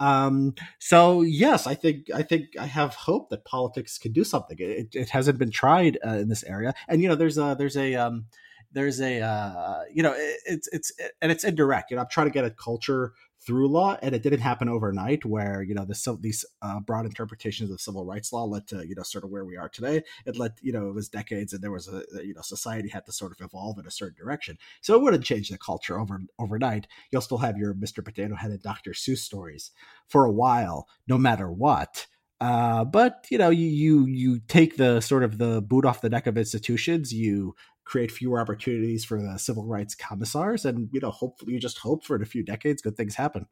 [0.00, 4.56] Um, so yes, I think I think I have hope that politics can do something.
[4.60, 7.76] It, it hasn't been tried uh, in this area, and you know, there's a there's
[7.76, 8.26] a um,
[8.72, 11.90] there's a uh, you know it, it's it's and it's indirect.
[11.90, 15.24] You know, I'm trying to get a culture through law, and it didn't happen overnight.
[15.24, 18.94] Where you know the, these uh, broad interpretations of civil rights law led to you
[18.94, 20.02] know sort of where we are today.
[20.26, 23.06] It led you know it was decades, and there was a you know society had
[23.06, 24.58] to sort of evolve in a certain direction.
[24.80, 26.86] So it wouldn't change the culture over overnight.
[27.10, 28.04] You'll still have your Mr.
[28.04, 28.92] Potato Head and Dr.
[28.92, 29.70] Seuss stories
[30.06, 32.06] for a while, no matter what.
[32.40, 36.10] Uh, but you know, you you you take the sort of the boot off the
[36.10, 37.12] neck of institutions.
[37.12, 37.56] You
[37.88, 42.04] create fewer opportunities for the civil rights commissars and you know hopefully you just hope
[42.04, 43.46] for in a few decades good things happen.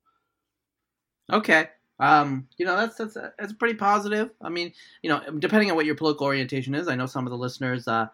[1.33, 1.71] Okay.
[1.99, 4.31] Um you know that's that's that's pretty positive.
[4.43, 7.31] I mean you know depending on what your political orientation is i know some of
[7.31, 8.09] the listeners uh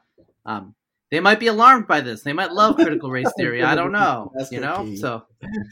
[0.47, 0.77] um
[1.11, 2.23] they might be alarmed by this.
[2.23, 3.63] They might love critical race theory.
[3.63, 4.95] I don't know you know?
[4.95, 5.25] So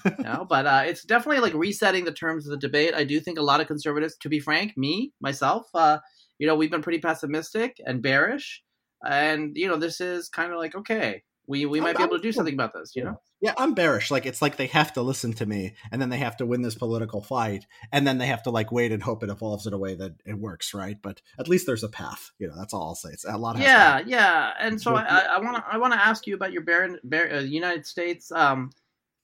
[0.04, 2.92] you know but uh it's definitely like resetting the terms of the debate.
[2.94, 5.98] I do think a lot of conservatives to be frank me myself uh
[6.38, 8.64] you know we've been pretty pessimistic and bearish
[9.04, 12.22] and you know this is kind of like okay we we might be able to
[12.22, 13.20] do something about this you know?
[13.40, 14.10] Yeah i'm bearish.
[14.10, 16.62] Like it's like they have to listen to me and then they have to win
[16.62, 19.72] this political fight and then they have to like wait and hope it evolves in
[19.72, 20.96] a way that it works right?
[21.00, 23.10] But at least there's a path you know that's all i'll say.
[23.10, 26.26] It's a lot of yeah yeah and so i want to i want to ask
[26.26, 28.70] you about your bear, bear uh, united states um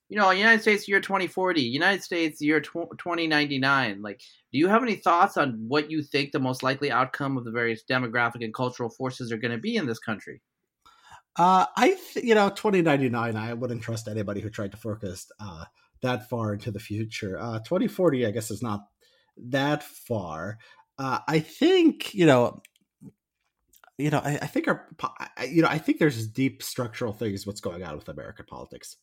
[0.08, 4.02] you know, United States year 2040, United States year 2099.
[4.02, 4.20] Like,
[4.52, 7.50] do you have any thoughts on what you think the most likely outcome of the
[7.50, 10.40] various demographic and cultural forces are going to be in this country?
[11.38, 15.64] Uh, I, th- you know, 2099, I wouldn't trust anybody who tried to focus uh,
[16.02, 17.38] that far into the future.
[17.38, 18.86] Uh, 2040, I guess, is not
[19.36, 20.58] that far.
[20.98, 22.62] Uh, I think, you know,
[23.98, 24.86] you know, I, I think our,
[25.48, 28.96] you know, I think there's deep structural things what's going on with American politics.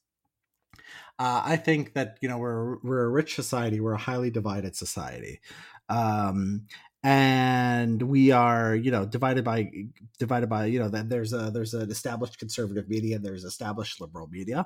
[1.19, 4.75] Uh, I think that you know we're we're a rich society, we're a highly divided
[4.75, 5.41] society,
[5.89, 6.65] um,
[7.03, 9.69] and we are you know divided by
[10.17, 14.27] divided by you know that there's a there's an established conservative media, there's established liberal
[14.27, 14.65] media,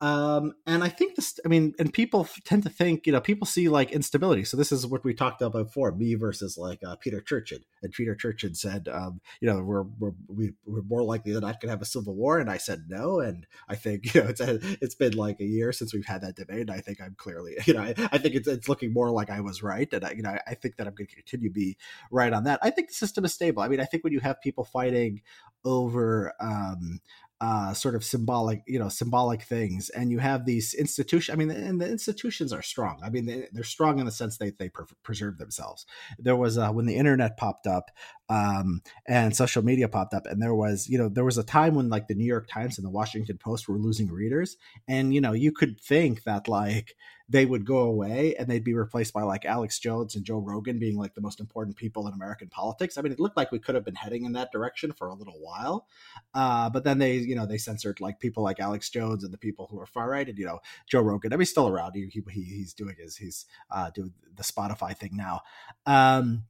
[0.00, 3.46] um, and I think this, I mean, and people tend to think, you know, people
[3.46, 4.44] see like instability.
[4.44, 7.60] So this is what we talked about before, me versus like uh, Peter Turchin.
[7.82, 11.60] And Peter Turchin said, um, you know, we're, we're, we, are more likely than not
[11.60, 12.38] going to have a civil war.
[12.38, 13.20] And I said no.
[13.20, 16.22] And I think, you know, it's, a, it's been like a year since we've had
[16.22, 16.62] that debate.
[16.62, 19.30] And I think I'm clearly, you know, I, I think it's, it's looking more like
[19.30, 19.90] I was right.
[19.92, 21.76] And I, you know, I think that I'm going to continue to be
[22.10, 22.58] right on that.
[22.62, 23.62] I think the system is stable.
[23.62, 25.22] I mean, I think when you have people fighting
[25.64, 27.00] over, um,
[27.44, 29.90] uh, sort of symbolic, you know, symbolic things.
[29.90, 31.34] And you have these institutions.
[31.34, 32.98] I mean, and the institutions are strong.
[33.04, 35.84] I mean, they, are strong in the sense that they pre- preserve themselves.
[36.18, 37.90] There was uh, when the internet popped up
[38.30, 41.74] um, and social media popped up, and there was, you know, there was a time
[41.74, 44.56] when like the New York Times and the Washington Post were losing readers,
[44.88, 46.96] and you know, you could think that like
[47.28, 50.78] they would go away and they'd be replaced by like Alex Jones and Joe Rogan
[50.78, 52.98] being like the most important people in American politics.
[52.98, 55.14] I mean, it looked like we could have been heading in that direction for a
[55.14, 55.86] little while,
[56.34, 59.38] uh, but then they, you know, they censored like people like Alex Jones and the
[59.38, 61.32] people who are far right, and you know, Joe Rogan.
[61.32, 61.92] I mean, he's still around.
[61.94, 65.40] He, he he's doing his he's uh, doing the Spotify thing now.
[65.86, 66.44] Um,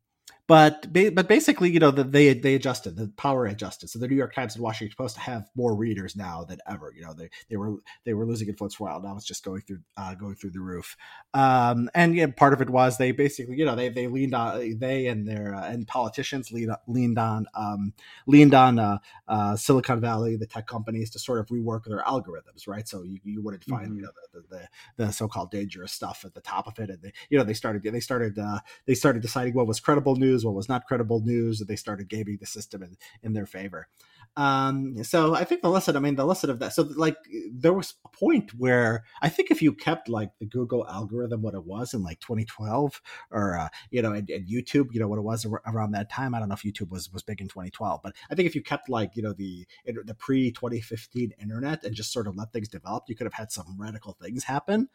[0.46, 3.88] but but basically, you know, the, they they adjusted the power adjusted.
[3.88, 6.92] So the New York Times and Washington Post have more readers now than ever.
[6.94, 9.00] You know, they they were they were losing influence for a while.
[9.00, 10.98] Now it's just going through uh, going through the roof.
[11.33, 14.78] Um, and yeah, part of it was they basically, you know, they they leaned on
[14.78, 17.94] they and their uh, and politicians leaned leaned on um,
[18.26, 22.68] leaned on uh, uh, Silicon Valley, the tech companies, to sort of rework their algorithms,
[22.68, 22.87] right?
[22.87, 23.96] So you, you wouldn't find mm-hmm.
[23.96, 27.00] you know the, the, the so called dangerous stuff at the top of it, and
[27.00, 30.33] they you know they started they started uh, they started deciding what was credible news
[30.34, 33.46] news, what was not credible news, that they started gaming the system in, in their
[33.46, 33.88] favor.
[34.36, 37.16] Um, so I think the lesson, I mean, the lesson of that, so like
[37.52, 41.54] there was a point where I think if you kept like the Google algorithm, what
[41.54, 45.18] it was in like 2012 or, uh, you know, and, and, YouTube, you know, what
[45.18, 46.34] it was around that time.
[46.34, 48.62] I don't know if YouTube was, was big in 2012, but I think if you
[48.62, 52.68] kept like, you know, the, the pre 2015 internet and just sort of let things
[52.68, 54.88] develop, you could have had some radical things happen.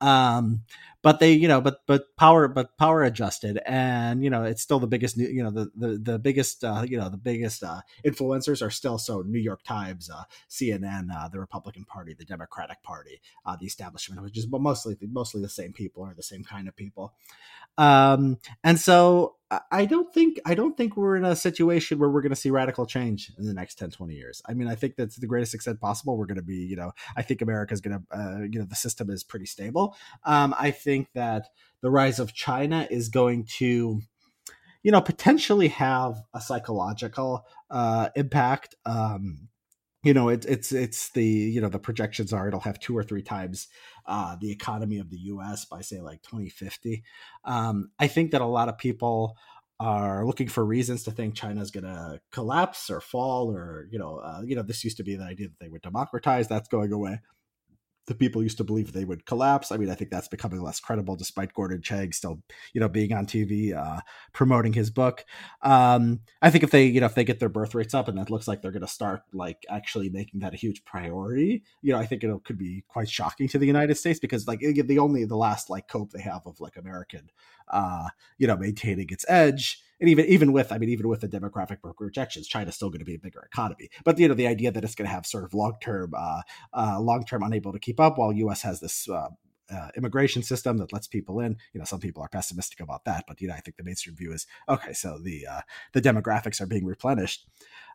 [0.00, 0.62] Um,
[1.02, 4.80] but they, you know, but, but power, but power adjusted and, you know, it's still
[4.80, 8.64] the biggest, you know, the, the, the biggest, uh, you know, the biggest, uh, influencers
[8.64, 12.80] are still still so New York Times, uh, CNN, uh, the Republican Party, the Democratic
[12.84, 16.68] Party, uh, the establishment, which is mostly mostly the same people or the same kind
[16.68, 17.12] of people.
[17.78, 19.34] Um, and so
[19.72, 22.50] I don't think I don't think we're in a situation where we're going to see
[22.50, 24.40] radical change in the next 10 20 years.
[24.48, 26.16] I mean, I think that's the greatest extent possible.
[26.16, 28.76] We're going to be, you know, I think America's going to uh, you know, the
[28.76, 29.96] system is pretty stable.
[30.24, 31.48] Um, I think that
[31.80, 34.00] the rise of China is going to
[34.86, 38.76] you know potentially have a psychological uh, impact.
[38.84, 39.48] Um,
[40.04, 43.02] you know, it's it's it's the you know the projections are it'll have two or
[43.02, 43.66] three times
[44.06, 45.64] uh, the economy of the U.S.
[45.64, 47.02] by say like 2050.
[47.44, 49.36] Um, I think that a lot of people
[49.80, 54.18] are looking for reasons to think China's going to collapse or fall, or you know,
[54.18, 56.46] uh, you know, this used to be the idea that they would democratize.
[56.46, 57.18] That's going away
[58.06, 59.72] the people used to believe they would collapse.
[59.72, 62.42] I mean, I think that's becoming less credible, despite Gordon Chang still,
[62.72, 64.00] you know, being on TV uh,
[64.32, 65.24] promoting his book.
[65.62, 68.16] Um, I think if they, you know, if they get their birth rates up, and
[68.18, 71.92] that looks like they're going to start like actually making that a huge priority, you
[71.92, 74.98] know, I think it could be quite shocking to the United States because like the
[74.98, 77.30] only the last like cope they have of like American,
[77.72, 81.28] uh, you know, maintaining its edge and even even with I mean even with the
[81.28, 83.88] demographic projections, China's still going to be a bigger economy.
[84.04, 86.42] But you know the idea that it's going to have sort of long term uh,
[86.72, 88.62] uh, long term unable to keep up, while U.S.
[88.62, 89.08] has this.
[89.08, 89.28] Uh,
[89.68, 91.56] uh, immigration system that lets people in.
[91.72, 94.14] You know, some people are pessimistic about that, but you know, I think the mainstream
[94.14, 94.92] view is okay.
[94.92, 95.60] So the uh,
[95.92, 97.48] the demographics are being replenished.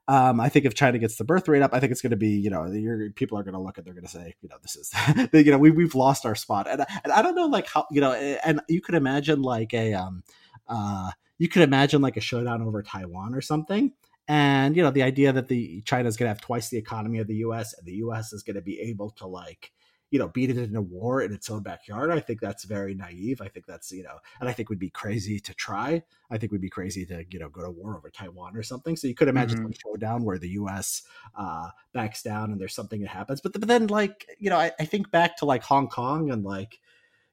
[0.08, 2.18] Um, I think if China gets the birth rate up, I think it's going to
[2.18, 2.70] be, you know,
[3.16, 4.92] people are going to look and they're going to say, you know, this is,
[5.46, 6.68] you know, we, we've lost our spot.
[6.68, 9.94] And, and I don't know, like how, you know, and you could imagine like a,
[9.94, 10.24] um,
[10.68, 11.12] uh,
[11.42, 13.94] you could imagine like a showdown over Taiwan or something.
[14.28, 17.26] And you know, the idea that the China's going to have twice the economy of
[17.26, 17.74] the U.S.
[17.74, 18.32] and the U.S.
[18.32, 19.72] is going to be able to like
[20.12, 22.94] you know beat it in a war in its own backyard i think that's very
[22.94, 26.38] naive i think that's you know and i think would be crazy to try i
[26.38, 29.08] think would be crazy to you know go to war over taiwan or something so
[29.08, 29.72] you could imagine mm-hmm.
[29.72, 31.04] a showdown where the us
[31.38, 34.74] uh backs down and there's something that happens but, but then like you know I,
[34.78, 36.82] I think back to like hong kong and like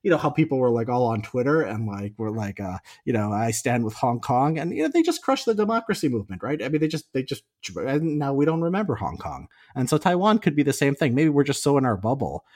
[0.09, 3.13] you know how people were like all on Twitter and like were like uh you
[3.13, 6.43] know I stand with Hong Kong and you know they just crushed the democracy movement
[6.43, 6.63] right?
[6.63, 7.43] I mean they just they just
[7.77, 9.49] and now we don't remember Hong Kong.
[9.75, 11.15] And so Taiwan could be the same thing.
[11.15, 12.47] Maybe we're just so in our bubble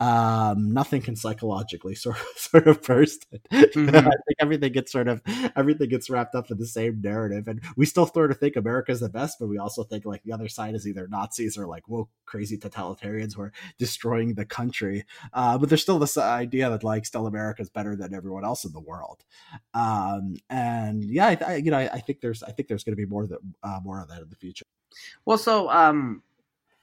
[0.00, 3.42] um nothing can psychologically sort of sort of burst it.
[3.72, 3.96] Mm-hmm.
[3.96, 5.22] I think everything gets sort of
[5.56, 9.00] everything gets wrapped up in the same narrative and we still sort of think America's
[9.00, 11.88] the best but we also think like the other side is either Nazis or like
[11.88, 15.04] woke crazy totalitarians who are destroying the country.
[15.32, 18.64] Uh but there's still this idea that like like still America's better than everyone else
[18.64, 19.24] in the world.
[19.74, 22.92] Um, and yeah, I, I, you know, I, I, think there's, I think there's going
[22.92, 24.64] to be more that, uh, more of that in the future.
[25.24, 26.22] Well, so, um,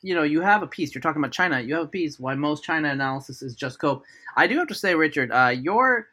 [0.02, 0.94] you know, you have a piece.
[0.94, 1.60] You're talking about China.
[1.62, 2.20] You have a piece.
[2.20, 4.04] Why most China analysis is just cope.
[4.36, 6.08] I do have to say, Richard, uh, your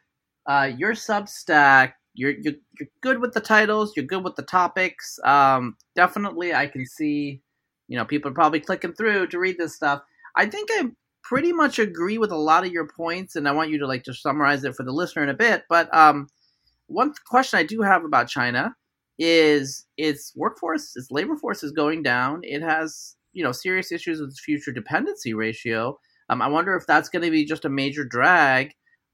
[0.45, 1.93] uh, your Substack.
[2.13, 3.93] You're, you're you're good with the titles.
[3.95, 5.19] You're good with the topics.
[5.23, 7.41] Um, definitely, I can see.
[7.87, 10.01] You know, people are probably clicking through to read this stuff.
[10.35, 10.89] I think I
[11.27, 14.05] pretty much agree with a lot of your points, and I want you to like
[14.05, 15.63] just summarize it for the listener in a bit.
[15.69, 16.27] But um,
[16.87, 18.73] one question I do have about China
[19.19, 22.41] is its workforce, its labor force is going down.
[22.43, 25.99] It has you know serious issues with its future dependency ratio.
[26.29, 28.73] Um, I wonder if that's going to be just a major drag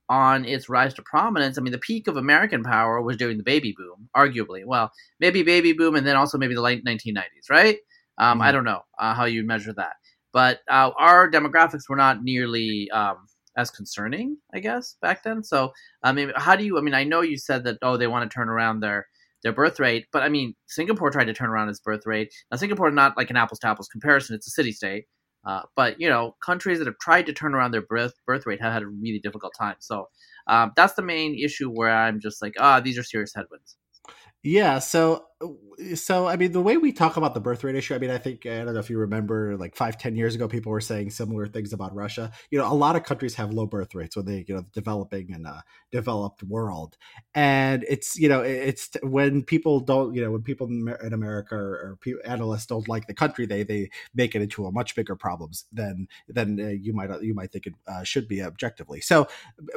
[0.09, 1.57] on its rise to prominence.
[1.57, 4.65] I mean, the peak of American power was during the baby boom, arguably.
[4.65, 7.77] Well, maybe baby boom, and then also maybe the late 1990s, right?
[8.19, 8.41] Um, mm-hmm.
[8.43, 9.93] I don't know uh, how you measure that
[10.33, 15.43] but uh, our demographics were not nearly um, as concerning, I guess, back then.
[15.43, 16.77] So, I mean, how do you?
[16.77, 19.07] I mean, I know you said that oh, they want to turn around their
[19.43, 22.33] their birth rate, but I mean, Singapore tried to turn around its birth rate.
[22.51, 25.05] Now, Singapore is not like an apples to apples comparison; it's a city state.
[25.45, 28.61] Uh, but you know, countries that have tried to turn around their birth birth rate
[28.61, 29.75] have had a really difficult time.
[29.79, 30.07] So
[30.47, 33.77] um, that's the main issue where I'm just like, ah, oh, these are serious headwinds.
[34.41, 34.79] Yeah.
[34.79, 35.25] So
[35.95, 38.17] so I mean the way we talk about the birth rate issue, I mean I
[38.17, 41.11] think I don't know if you remember like five ten years ago people were saying
[41.11, 42.31] similar things about Russia.
[42.51, 45.33] You know, a lot of countries have low birth rates when they you know developing
[45.33, 46.97] and uh, developed world,
[47.33, 51.97] and it's you know it's when people don't you know when people in America or,
[52.25, 56.07] analysts don't like the country, they they make it into a much bigger problems than
[56.27, 59.01] than uh, you might you might think it uh, should be objectively.
[59.01, 59.27] So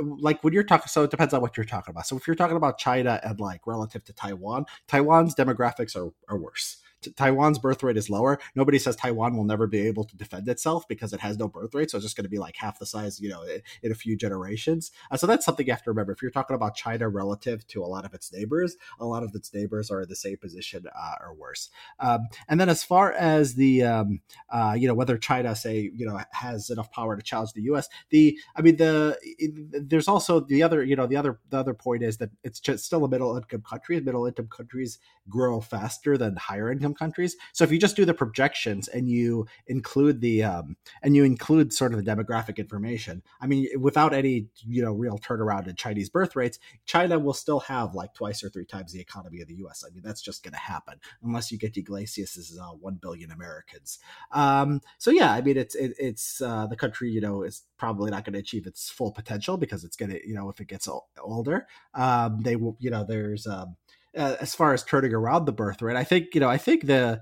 [0.01, 2.07] like when you're talking, so it depends on what you're talking about.
[2.07, 6.39] So if you're talking about China and like relative to Taiwan, Taiwan's demographics are, are
[6.39, 6.77] worse.
[7.17, 8.39] Taiwan's birth rate is lower.
[8.55, 11.75] Nobody says Taiwan will never be able to defend itself because it has no birth
[11.75, 13.93] rate, so it's just going to be like half the size, you know, in, in
[13.93, 14.91] a few generations.
[15.11, 16.13] Uh, so that's something you have to remember.
[16.13, 19.35] If you're talking about China relative to a lot of its neighbors, a lot of
[19.35, 21.71] its neighbors are in the same position uh, or worse.
[22.01, 24.21] Um, and then as far as the, um,
[24.51, 27.89] uh, you know, whether China say, you know, has enough power to challenge the U.S.
[28.11, 31.75] The, I mean, the it, there's also the other, you know, the other the other
[31.75, 34.01] point is that it's just still a middle income country.
[34.01, 34.99] Middle income countries
[35.29, 37.37] grow faster than higher income countries.
[37.53, 41.73] So if you just do the projections and you include the um, and you include
[41.73, 46.09] sort of the demographic information, I mean, without any you know real turnaround in Chinese
[46.09, 49.57] birth rates, China will still have like twice or three times the economy of the
[49.57, 49.85] U.S.
[49.87, 53.99] I mean, that's just going to happen unless you get Yglesias' uh, one billion Americans.
[54.33, 58.11] Um, so yeah, I mean, it's it, it's uh, the country you know is probably
[58.11, 60.69] not going to achieve its full potential because it's going to you know if it
[60.69, 60.89] gets
[61.21, 63.77] older, um, they will you know there's um,
[64.17, 65.97] uh, as far as turning around the birth rate.
[65.97, 67.21] I think you know I think the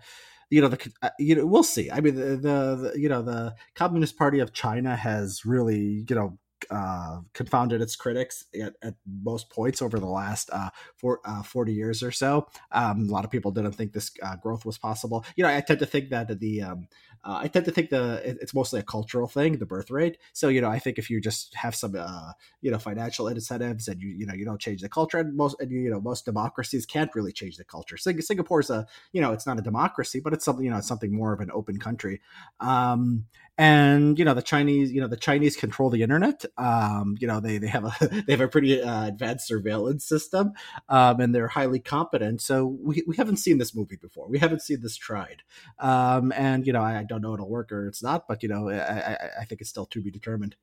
[0.50, 1.90] you know the uh, you know we'll see.
[1.90, 6.16] I mean the, the, the you know the Communist Party of China has really you
[6.16, 6.38] know
[6.70, 11.72] uh, confounded its critics at, at, most points over the last uh, for, uh, 40
[11.72, 12.46] years or so.
[12.72, 15.24] Um, a lot of people didn't think this uh, growth was possible.
[15.36, 16.88] You know, I tend to think that the um,
[17.24, 20.18] uh, I tend to think the it's mostly a cultural thing, the birth rate.
[20.32, 23.88] So you know, I think if you just have some uh, you know financial incentives
[23.88, 26.24] and you you know you don't change the culture, and most and you know most
[26.24, 27.96] democracies can't really change the culture.
[27.96, 30.88] Sing- Singapore's a you know it's not a democracy, but it's something you know it's
[30.88, 32.20] something more of an open country.
[32.60, 33.24] Um,
[33.56, 36.44] and you know the Chinese, you know the Chinese control the internet.
[36.58, 40.52] Um, you know they they have a they have a pretty uh, advanced surveillance system,
[40.88, 42.40] um, and they're highly competent.
[42.40, 44.28] So we, we haven't seen this movie before.
[44.28, 45.42] We haven't seen this tried.
[45.78, 48.48] Um, and you know I, I don't know it'll work or it's not, but you
[48.48, 50.56] know I, I, I think it's still to be determined.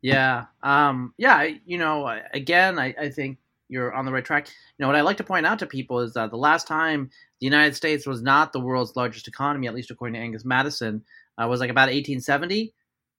[0.00, 1.48] Yeah, um, yeah.
[1.66, 3.38] You know, again, I, I think
[3.68, 4.48] you're on the right track.
[4.48, 7.10] You know, what I like to point out to people is that the last time
[7.40, 11.02] the United States was not the world's largest economy, at least according to Angus Maddison,
[11.36, 12.74] uh, was like about 1870,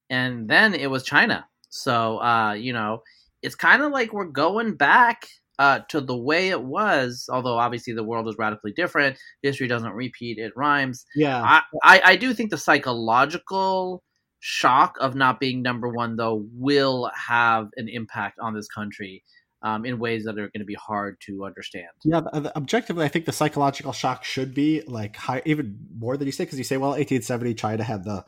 [0.10, 1.46] and then it was China.
[1.70, 3.04] So uh, you know,
[3.42, 5.28] it's kind of like we're going back
[5.60, 7.30] uh, to the way it was.
[7.32, 11.06] Although obviously the world is radically different, history doesn't repeat; it rhymes.
[11.16, 14.02] Yeah, I, I, I do think the psychological
[14.40, 19.24] shock of not being number one though will have an impact on this country.
[19.62, 21.90] Um, in ways that are going to be hard to understand.
[22.06, 22.22] Yeah,
[22.56, 26.46] objectively, I think the psychological shock should be like high, even more than you say,
[26.46, 28.24] because you say, well, 1870, China had the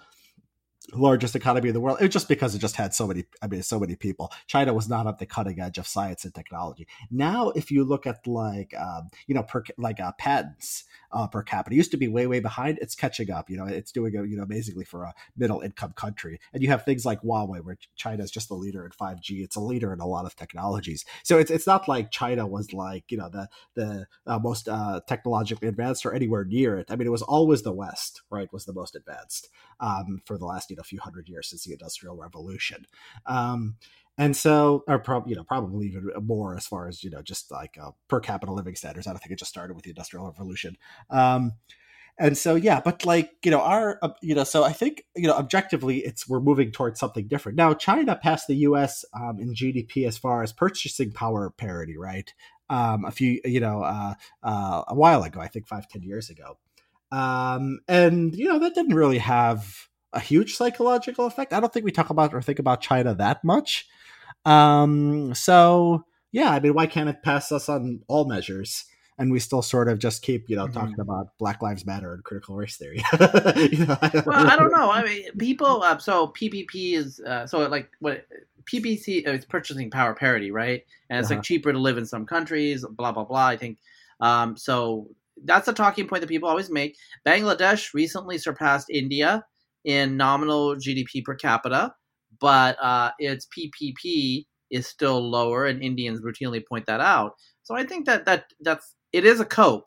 [0.94, 1.98] largest economy in the world.
[2.00, 4.32] It was just because it just had so many, I mean, so many people.
[4.48, 6.88] China was not at the cutting edge of science and technology.
[7.10, 11.44] Now, if you look at like, um, you know, per, like uh, patents uh, per
[11.44, 12.80] capita, it used to be way, way behind.
[12.82, 13.50] It's catching up.
[13.50, 16.40] You know, it's doing, you know, amazingly for a middle income country.
[16.54, 19.44] And you have things like Huawei, where China is just the leader in 5G.
[19.44, 21.06] It's a leader in a lot of technologies.
[21.24, 25.02] So it's, it's not like China was like, you know, the, the uh, most uh,
[25.08, 26.90] technologically advanced or anywhere near it.
[26.90, 29.50] I mean, it was always the West, right, was the most advanced
[29.80, 32.86] um, for the last, you know, few hundred years since the Industrial Revolution.
[33.26, 33.76] Um,
[34.18, 37.52] and so, or probably, you know, probably even more as far as, you know, just
[37.52, 39.08] like uh, per capita living standards.
[39.08, 40.78] I don't think it just started with the Industrial Revolution.
[41.10, 41.54] Um,
[42.20, 45.28] and so, yeah, but like, you know, our, uh, you know, so I think, you
[45.28, 47.58] know, objectively, it's, we're moving towards something different.
[47.58, 52.32] Now, China passed the US um, in GDP as far as purchasing power parity, right?
[52.70, 56.30] Um, a few, you know, uh, uh, a while ago, I think five, ten years
[56.30, 56.58] ago.
[57.12, 61.54] Um, and, you know, that didn't really have, a huge psychological effect.
[61.54, 63.88] I don't think we talk about or think about China that much.
[64.46, 68.86] Um, so yeah, I mean, why can't it pass us on all measures?
[69.18, 70.74] And we still sort of just keep, you know, mm-hmm.
[70.74, 73.04] talking about Black Lives Matter and critical race theory.
[73.56, 74.90] you know, I well, I don't know.
[74.90, 75.84] I mean, people.
[75.84, 78.26] Uh, so PPP is uh, so like what
[78.72, 80.84] PPC is purchasing power parity, right?
[81.10, 81.36] And it's uh-huh.
[81.36, 82.84] like cheaper to live in some countries.
[82.90, 83.46] Blah blah blah.
[83.46, 83.78] I think.
[84.22, 85.10] Um, so
[85.44, 86.98] that's a talking point that people always make.
[87.26, 89.46] Bangladesh recently surpassed India
[89.84, 91.94] in nominal GDP per capita,
[92.42, 97.36] but uh, its PPP is still lower, and Indians routinely point that out.
[97.64, 99.86] So I think that that that's it is a cope,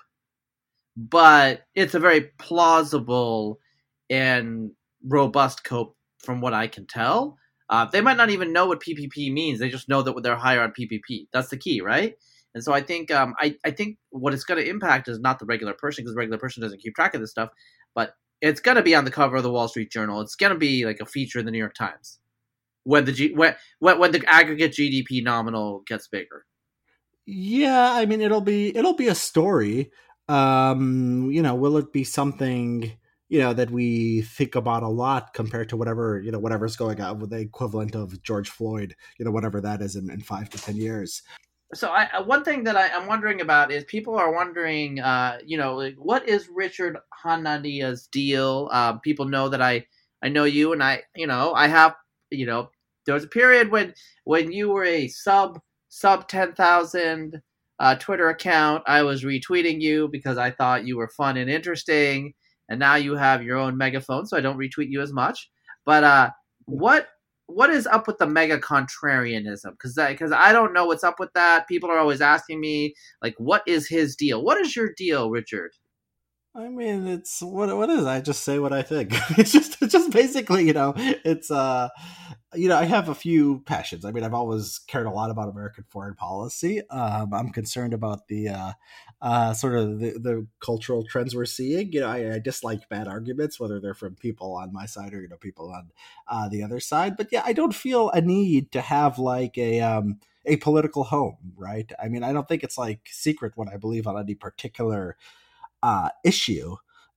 [0.96, 3.59] but it's a very plausible
[4.09, 4.70] and
[5.07, 7.36] robust cope from what I can tell.
[7.68, 10.62] Uh, they might not even know what PPP means; they just know that they're higher
[10.62, 11.28] on PPP.
[11.32, 12.14] That's the key, right?
[12.55, 15.40] And so I think um, I, I think what it's going to impact is not
[15.40, 17.50] the regular person because the regular person doesn't keep track of this stuff,
[17.96, 20.20] but it's going to be on the cover of the Wall Street Journal.
[20.20, 22.20] It's going to be like a feature in the New York Times
[22.85, 26.45] when the G, when, when the aggregate GDP nominal gets bigger.
[27.26, 29.91] Yeah, I mean it'll be it'll be a story.
[30.28, 32.93] Um, you know, will it be something
[33.28, 37.01] you know that we think about a lot compared to whatever you know whatever's going
[37.01, 40.51] on with the equivalent of George Floyd, you know, whatever that is in, in five
[40.51, 41.22] to ten years.
[41.74, 45.57] so I one thing that I, am wondering about is people are wondering, uh, you
[45.57, 48.68] know, like, what is Richard Hanania's deal?
[48.70, 49.87] Uh, people know that I
[50.22, 51.95] I know you, and I you know I have
[52.30, 52.70] you know
[53.07, 53.94] there was a period when
[54.24, 57.40] when you were a sub sub ten thousand
[57.78, 58.82] uh, Twitter account.
[58.86, 62.34] I was retweeting you because I thought you were fun and interesting,
[62.68, 65.50] and now you have your own megaphone, so I don't retweet you as much.
[65.84, 66.30] But uh,
[66.66, 67.09] what
[67.46, 69.72] what is up with the mega contrarianism?
[69.72, 71.68] Because because I don't know what's up with that.
[71.68, 74.42] People are always asking me like, what is his deal?
[74.42, 75.72] What is your deal, Richard?
[76.57, 78.05] I mean, it's what what is?
[78.07, 79.11] I just say what I think.
[79.38, 81.88] it's just it's just basically, you know, it's uh,
[82.55, 84.05] you know, I have a few passions.
[84.05, 86.80] I mean, I've always cared a lot about American foreign policy.
[86.88, 88.72] Um, I'm concerned about the uh,
[89.20, 91.92] uh, sort of the, the cultural trends we're seeing.
[91.92, 95.20] You know, I, I, dislike bad arguments, whether they're from people on my side or
[95.20, 95.90] you know people on
[96.28, 97.16] uh, the other side.
[97.16, 101.38] But yeah, I don't feel a need to have like a um, a political home,
[101.57, 101.90] right?
[102.02, 105.16] I mean, I don't think it's like secret what I believe on any particular
[105.82, 106.76] uh, issue.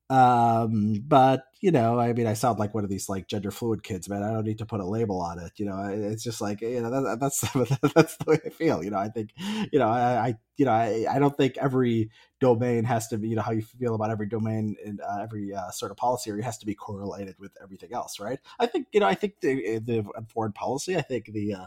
[0.09, 3.83] Um, but you know, I mean, I sound like one of these like gender fluid
[3.83, 4.23] kids, man.
[4.23, 5.51] I don't need to put a label on it.
[5.57, 7.41] You know, it's just like you know that, that's
[7.93, 8.83] that's the way I feel.
[8.83, 9.31] You know, I think
[9.71, 13.27] you know I, I you know I, I don't think every domain has to be
[13.27, 16.29] you know how you feel about every domain and uh, every uh, sort of policy
[16.29, 18.39] area has to be correlated with everything else, right?
[18.59, 20.95] I think you know I think the the foreign policy.
[20.95, 21.65] I think the uh,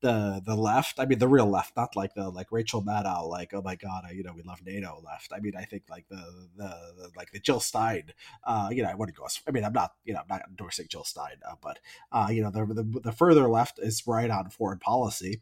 [0.00, 0.98] the the left.
[0.98, 4.04] I mean, the real left, not like the like Rachel Maddow, like oh my god,
[4.08, 5.32] I, you know we love NATO left.
[5.34, 8.12] I mean, I think like the the, the like the Jill Stein.
[8.44, 9.26] Uh, you know, I wouldn't go.
[9.46, 11.78] I mean, I'm not you know I'm not endorsing Jill Stein, uh, but
[12.12, 15.40] uh, you know the, the the further left is right on foreign policy.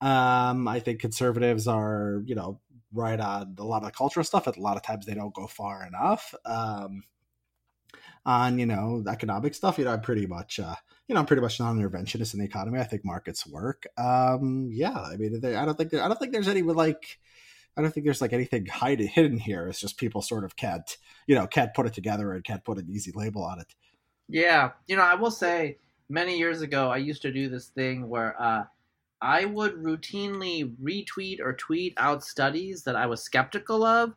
[0.00, 2.60] Um, I think conservatives are you know
[2.92, 4.46] right on a lot of the cultural stuff.
[4.46, 6.34] A lot of times they don't go far enough.
[6.44, 7.02] Um,
[8.24, 10.74] on you know economic stuff, you know, I'm pretty much uh,
[11.08, 12.80] you know I'm pretty much non-interventionist in the economy.
[12.80, 13.86] I think markets work.
[13.96, 17.18] Um, yeah, I mean, I don't think I don't think there's any like.
[17.78, 19.68] I don't think there's like anything hidden hidden here.
[19.68, 20.96] It's just people sort of can't,
[21.26, 23.74] you know, can't put it together and can't put an easy label on it.
[24.28, 25.76] Yeah, you know, I will say,
[26.08, 28.64] many years ago, I used to do this thing where uh,
[29.20, 34.14] I would routinely retweet or tweet out studies that I was skeptical of,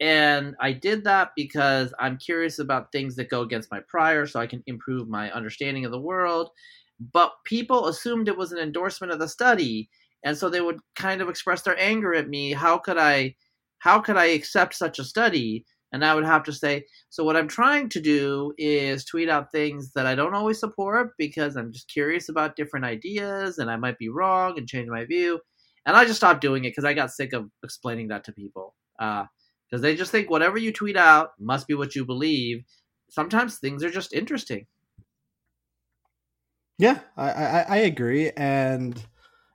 [0.00, 4.40] and I did that because I'm curious about things that go against my prior so
[4.40, 6.50] I can improve my understanding of the world.
[7.12, 9.88] But people assumed it was an endorsement of the study.
[10.24, 12.52] And so they would kind of express their anger at me.
[12.52, 13.36] How could I
[13.78, 15.64] how could I accept such a study?
[15.92, 19.52] And I would have to say, so what I'm trying to do is tweet out
[19.52, 23.76] things that I don't always support because I'm just curious about different ideas and I
[23.76, 25.40] might be wrong and change my view.
[25.86, 28.74] And I just stopped doing it because I got sick of explaining that to people.
[28.98, 29.24] Uh,
[29.68, 32.64] because they just think whatever you tweet out must be what you believe.
[33.08, 34.66] Sometimes things are just interesting.
[36.78, 39.02] Yeah, I, I, I agree, and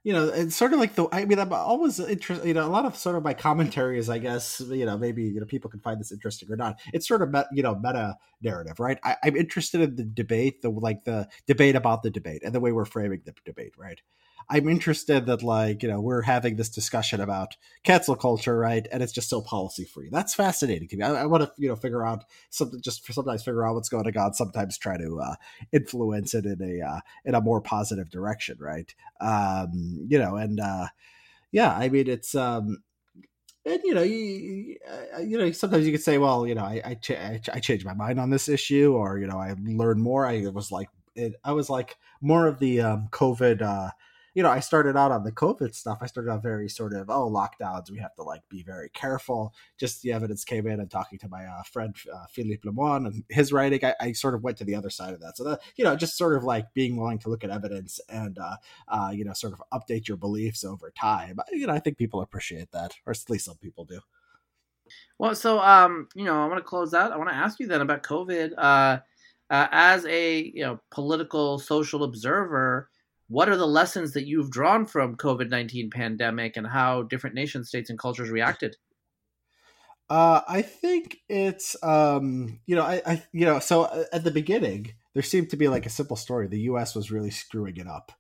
[0.04, 1.08] you know, it's sort of like the.
[1.12, 2.48] I mean, I'm always interested.
[2.48, 4.60] You know, a lot of sort of my commentaries, I guess.
[4.60, 6.80] You know, maybe you know people can find this interesting or not.
[6.94, 8.98] It's sort of met, you know meta narrative, right?
[9.04, 12.60] I, I'm interested in the debate, the like the debate about the debate, and the
[12.60, 14.02] way we're framing the debate, right?
[14.50, 18.86] I'm interested that like you know we're having this discussion about cancel culture, right?
[18.92, 20.10] And it's just so policy free.
[20.12, 21.04] That's fascinating to me.
[21.04, 24.06] I, I want to you know figure out something, just sometimes figure out what's going
[24.18, 24.34] on.
[24.34, 25.36] Sometimes try to uh,
[25.72, 28.94] influence it in a uh, in a more positive direction, right?
[29.20, 30.88] Um, you know, and uh,
[31.52, 32.36] yeah, I mean it's.
[32.36, 32.84] Um,
[33.64, 34.78] and you know, you,
[35.22, 37.94] you know, sometimes you could say, well, you know, I I, ch- I changed my
[37.94, 40.26] mind on this issue, or you know, I learned more.
[40.26, 43.92] I was like, it, I was like more of the um, COVID uh,
[44.34, 46.00] you know, I started out on the COVID stuff.
[46.02, 49.54] I started out very sort of, oh, lockdowns, we have to like be very careful.
[49.78, 53.24] Just the evidence came in and talking to my uh, friend uh, Philippe Lemoine and
[53.30, 55.36] his writing, I, I, sort of went to the other side of that.
[55.36, 58.38] So, that, you know, just sort of like being willing to look at evidence and,
[58.40, 58.56] uh,
[58.88, 61.38] uh, you know, sort of update your beliefs over time.
[61.52, 64.00] You know, I think people appreciate that, or at least some people do.
[65.20, 67.12] Well, so, um, you know, I want to close out.
[67.12, 68.54] I want to ask you then about COVID.
[68.58, 69.00] Uh,
[69.52, 72.90] uh, as a you know political social observer,
[73.32, 77.90] what are the lessons that you've drawn from covid-19 pandemic and how different nation states
[77.90, 78.76] and cultures reacted?
[80.10, 84.32] Uh, i think it's um, you know I, I you know so uh, at the
[84.32, 86.48] beginning there seemed to be like a simple story.
[86.48, 88.12] The us was really screwing it up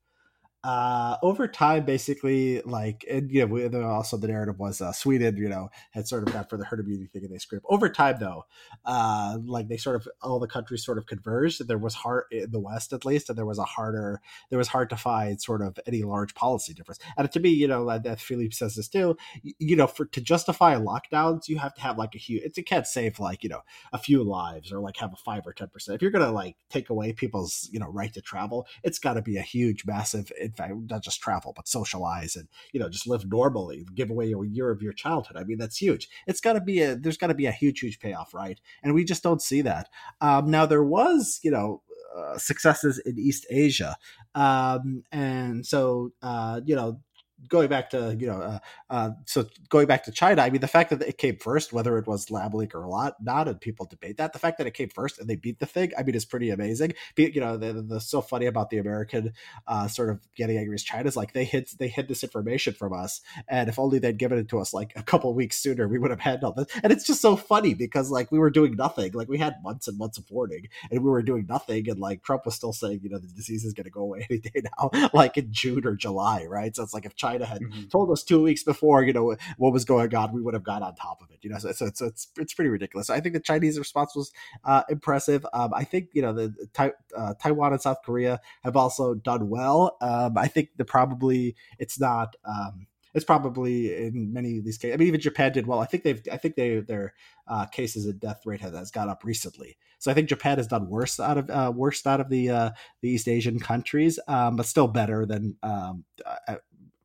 [0.63, 5.49] uh, over time, basically, like, and you know, also the narrative was uh, Sweden, you
[5.49, 7.65] know, had sort of got for the herd immunity thing in they script.
[7.67, 8.45] Over time, though,
[8.85, 11.67] uh, like they sort of all the countries sort of converged.
[11.67, 14.67] There was hard in the West, at least, and there was a harder, there was
[14.67, 16.99] hard to find sort of any large policy difference.
[17.17, 19.17] And to me, you know, that Philippe says this too.
[19.41, 22.43] You know, for to justify lockdowns, you have to have like a huge.
[22.43, 23.61] It can't save like you know
[23.93, 25.95] a few lives or like have a five or ten percent.
[25.95, 29.23] If you're gonna like take away people's you know right to travel, it's got to
[29.23, 33.07] be a huge, massive in fact not just travel but socialize and you know just
[33.07, 35.37] live normally give away a year of your childhood.
[35.37, 36.09] I mean that's huge.
[36.27, 38.59] It's got to be a there's got to be a huge huge payoff right?
[38.83, 39.89] And we just don't see that.
[40.19, 41.81] Um, now there was you know
[42.15, 43.95] uh, successes in East Asia.
[44.35, 46.99] Um, and so, uh, you know,
[47.47, 50.67] going back to you know uh, uh, so going back to china i mean the
[50.67, 53.85] fact that it came first whether it was lab leak or not not and people
[53.85, 54.33] debate that.
[54.33, 56.49] The fact that it came first and they beat the thing i mean is pretty
[56.49, 56.93] amazing.
[57.17, 59.33] You know the, the, the so funny about the american
[59.67, 62.73] uh, sort of getting angry as china is like they hid they hid this information
[62.73, 65.87] from us and if only they'd given it to us like a couple weeks sooner
[65.87, 68.49] we would have had all this and it's just so funny because like we were
[68.49, 69.11] doing nothing.
[69.13, 72.23] Like we had months and months of warning and we were doing nothing and like
[72.23, 74.61] trump was still saying you know the disease is going to go away any day
[74.77, 76.75] now like in june or july right?
[76.75, 77.87] So it's like if china China had mm-hmm.
[77.87, 80.81] told us two weeks before, you know, what was going on, we would have got
[80.81, 81.39] on top of it.
[81.41, 83.09] You know, so, so it's it's it's pretty ridiculous.
[83.09, 84.31] I think the Chinese response was
[84.63, 85.45] uh, impressive.
[85.53, 89.97] Um, I think you know the uh, Taiwan and South Korea have also done well.
[90.01, 92.35] Um, I think the probably it's not.
[92.45, 94.93] Um, it's probably in many of these cases.
[94.93, 95.79] I mean, even Japan did well.
[95.79, 96.21] I think they've.
[96.31, 97.13] I think they their
[97.47, 99.77] uh, cases and death rate has, has gone up recently.
[99.99, 102.71] So I think Japan has done worse out of uh, worst out of the uh,
[103.01, 106.55] the East Asian countries, um, but still better than um, uh,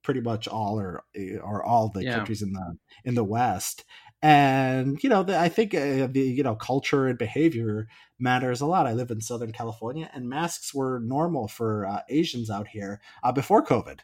[0.06, 1.02] pretty much all or
[1.42, 2.14] or all the yeah.
[2.14, 3.84] countries in the in the West.
[4.22, 7.88] And you know, the, I think uh, the you know culture and behavior
[8.18, 8.86] matters a lot.
[8.86, 13.32] I live in Southern California, and masks were normal for uh, Asians out here uh,
[13.32, 13.98] before COVID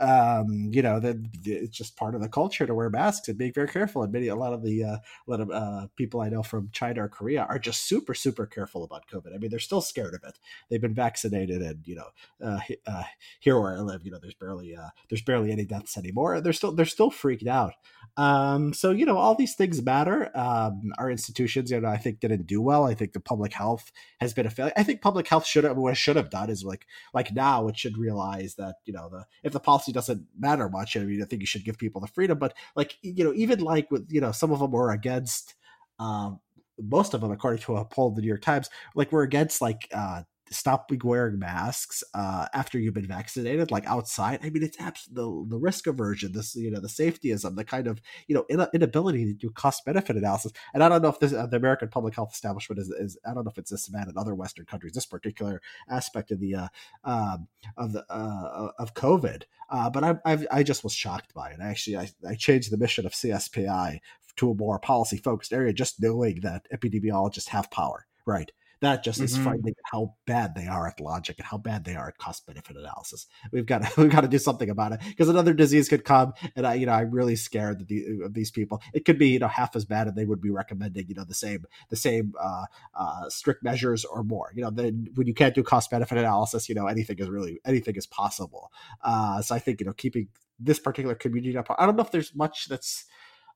[0.00, 3.52] um, you know that it's just part of the culture to wear masks and being
[3.52, 4.02] very careful.
[4.02, 6.70] And many a lot of the uh, a lot of uh, people I know from
[6.72, 9.34] China or Korea are just super super careful about COVID.
[9.34, 10.38] I mean, they're still scared of it.
[10.68, 12.08] They've been vaccinated, and you know,
[12.44, 13.02] uh, uh
[13.40, 16.40] here where I live, you know, there's barely uh, there's barely any deaths anymore.
[16.40, 17.74] They're still they're still freaked out.
[18.16, 20.30] Um, so you know, all these things matter.
[20.36, 22.84] Um, our institutions, you know, I think didn't do well.
[22.84, 24.72] I think the public health has been a failure.
[24.76, 27.78] I think public health should have what should have done is like like now it
[27.78, 30.96] should realize that you know the if the policy doesn't matter much.
[30.96, 33.60] I mean, I think you should give people the freedom, but like you know, even
[33.60, 35.54] like with you know, some of them were against.
[35.98, 36.40] Um,
[36.82, 39.60] most of them, according to a poll of the New York Times, like we're against
[39.60, 44.40] like uh, stop wearing masks uh, after you've been vaccinated, like outside.
[44.42, 47.86] I mean, it's abs- the the risk aversion, this you know the safetyism, the kind
[47.86, 50.52] of you know inability to do cost benefit analysis.
[50.74, 53.34] And I don't know if this uh, the American public health establishment is, is I
[53.34, 54.92] don't know if it's this bad in other Western countries.
[54.92, 56.68] This particular aspect of the uh,
[57.04, 61.50] um, of the uh, of COVID, uh, but I I've, i just was shocked by
[61.50, 61.60] it.
[61.62, 64.00] Actually, I, I changed the mission of CSPI
[64.36, 68.06] to a more policy focused area, just knowing that epidemiologists have power.
[68.26, 69.44] Right that just is mm-hmm.
[69.44, 72.76] frightening how bad they are at logic and how bad they are at cost benefit
[72.76, 73.26] analysis.
[73.52, 76.32] We've got to we've got to do something about it because another disease could come,
[76.56, 78.82] and I you know I'm really scared the, of these people.
[78.94, 81.24] It could be you know half as bad, and they would be recommending you know
[81.24, 82.64] the same the same uh,
[82.94, 84.52] uh, strict measures or more.
[84.54, 87.60] You know, then when you can't do cost benefit analysis, you know anything is really
[87.64, 88.72] anything is possible.
[89.02, 90.28] Uh, so I think you know keeping
[90.58, 91.66] this particular community up.
[91.78, 93.04] I don't know if there's much that's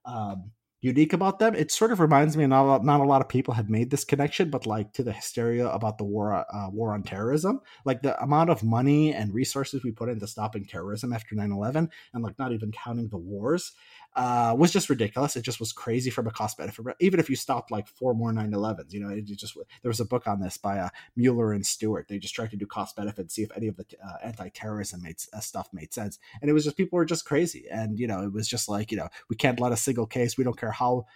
[0.04, 0.50] um,
[0.84, 1.54] unique about them.
[1.54, 3.90] It sort of reminds me, not a lot, not a lot of people have made
[3.90, 8.02] this connection, but like to the hysteria about the war uh, war on terrorism, like
[8.02, 12.38] the amount of money and resources we put into stopping terrorism after 9-11 and like
[12.38, 13.72] not even counting the wars
[14.16, 15.36] uh, was just ridiculous.
[15.36, 16.84] It just was crazy from a cost benefit.
[17.00, 20.04] Even if you stopped like four more 9/11s, you know, it just there was a
[20.04, 22.06] book on this by uh, Mueller and Stewart.
[22.08, 25.16] They just tried to do cost benefit, see if any of the uh, anti-terrorism made,
[25.32, 27.66] uh, stuff made sense, and it was just people were just crazy.
[27.70, 30.38] And you know, it was just like you know, we can't let a single case.
[30.38, 31.06] We don't care how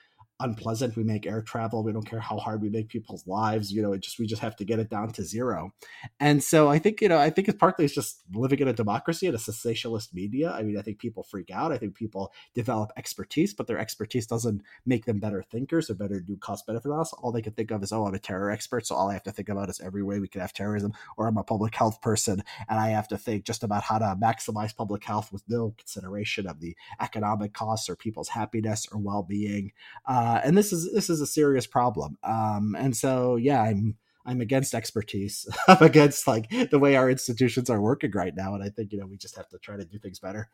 [0.41, 0.97] unpleasant.
[0.97, 1.83] We make air travel.
[1.83, 3.73] We don't care how hard we make people's lives.
[3.73, 5.73] You know it just we just have to get it down to zero.
[6.21, 8.73] And so i think you know i think it's partly it's just living in a
[8.73, 10.51] democracy and a sensationalist media.
[10.53, 11.73] I mean i think people freak out.
[11.73, 16.21] I think people develop expertise but their expertise doesn't make them better thinkers or better
[16.21, 17.19] do cost benefit analysis.
[17.23, 19.23] All they can think of is oh i'm a terror expert so all i have
[19.23, 22.01] to think about is every way we could have terrorism or i'm a public health
[22.01, 25.75] person and i have to think just about how to maximize public health with no
[25.79, 29.73] consideration of the economic costs or people's happiness or well-being.
[30.07, 32.19] Uh, uh, and this is this is a serious problem.
[32.23, 35.49] Um, and so, yeah, I'm I'm against expertise.
[35.69, 39.01] I'm against like the way our institutions are working right now, and I think you
[39.01, 40.49] know we just have to try to do things better.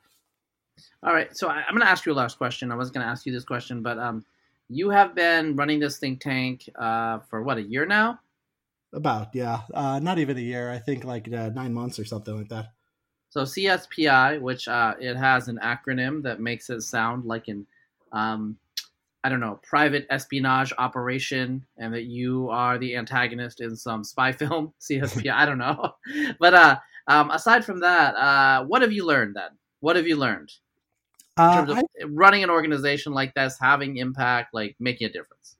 [1.02, 2.70] All right, so I, am going to ask you a last question.
[2.72, 4.24] I was going to ask you this question, but um,
[4.68, 8.20] you have been running this think tank uh, for what a year now?
[8.92, 10.70] About yeah, uh, not even a year.
[10.70, 12.66] I think like uh, nine months or something like that.
[13.30, 17.66] So CSPI, which uh, it has an acronym that makes it sound like an
[18.12, 18.56] um,
[19.24, 24.32] I don't know, private espionage operation and that you are the antagonist in some spy
[24.40, 25.94] film, CSP, I don't know.
[26.38, 26.76] But uh,
[27.08, 29.50] um, aside from that, uh, what have you learned then?
[29.80, 30.52] What have you learned?
[31.38, 35.56] In uh, I, running an organization like this, having impact, like making a difference?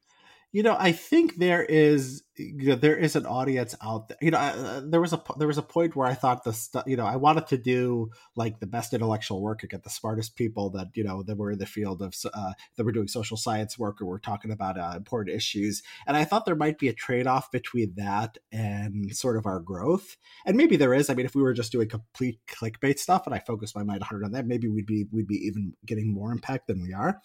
[0.53, 4.31] You know, I think there is you know there is an audience out there you
[4.31, 6.97] know uh, there was a there was a point where i thought the stuff you
[6.97, 10.71] know i wanted to do like the best intellectual work and get the smartest people
[10.71, 13.79] that you know that were in the field of uh, that were doing social science
[13.79, 15.83] work or were talking about uh, important issues.
[16.07, 20.17] And i thought there might be a trade-off between that and sort of our growth.
[20.47, 21.11] And maybe there is.
[21.11, 24.01] I mean if we were just doing complete clickbait stuff and i focused my mind
[24.01, 27.21] 100 on that maybe we'd be we'd be even getting more impact than we are.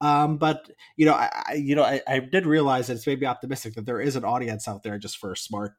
[0.00, 3.26] Um, but you know i, I you know I, I did realize that it's maybe
[3.26, 5.74] optimistic that there is an audience out there just for smart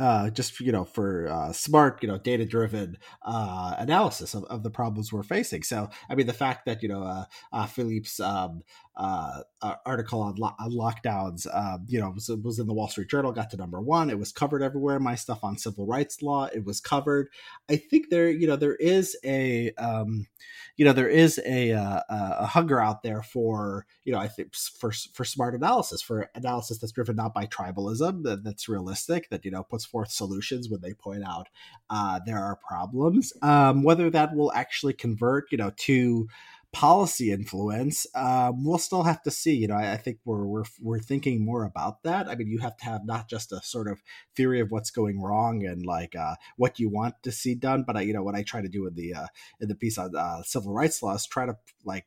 [0.00, 4.62] uh, just you know for uh, smart you know data driven uh, analysis of, of
[4.62, 5.62] the problems we're facing.
[5.62, 8.62] So i mean the fact that you know uh, uh, philippe's um,
[8.98, 9.42] uh,
[9.86, 13.32] article on, lo- on lockdowns, uh, you know, was, was in the Wall Street Journal,
[13.32, 14.10] got to number one.
[14.10, 14.98] It was covered everywhere.
[14.98, 17.28] My stuff on civil rights law, it was covered.
[17.70, 20.26] I think there, you know, there is a, um,
[20.76, 24.54] you know, there is a, uh, a hunger out there for, you know, I think
[24.54, 29.44] for for smart analysis, for analysis that's driven not by tribalism, that, that's realistic, that
[29.44, 31.48] you know puts forth solutions when they point out
[31.90, 33.32] uh, there are problems.
[33.42, 36.28] Um, whether that will actually convert, you know, to
[36.72, 39.54] policy influence, um, we'll still have to see.
[39.54, 42.28] You know, I, I, think we're we're we're thinking more about that.
[42.28, 44.02] I mean, you have to have not just a sort of
[44.36, 47.96] theory of what's going wrong and like uh, what you want to see done, but
[47.96, 49.26] I, you know, what I try to do in the uh,
[49.60, 52.06] in the piece on uh, civil rights laws, try to like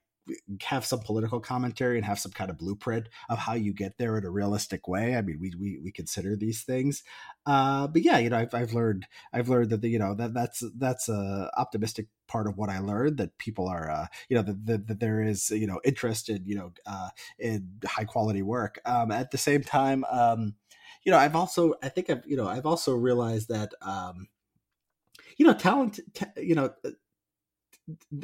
[0.63, 4.17] have some political commentary and have some kind of blueprint of how you get there
[4.17, 5.15] in a realistic way.
[5.15, 7.03] I mean, we we, we consider these things,
[7.45, 10.34] uh, but yeah, you know, I've, I've learned I've learned that the, you know that
[10.34, 14.43] that's that's a optimistic part of what I learned that people are uh, you know
[14.43, 17.09] that, that, that there is you know interest in you know uh,
[17.39, 18.79] in high quality work.
[18.86, 20.55] Um, at the same time, um,
[21.03, 23.73] you know, I've also I think I've you know I've also realized that.
[23.82, 24.27] Um,
[25.38, 25.99] you know talent
[26.38, 26.71] you know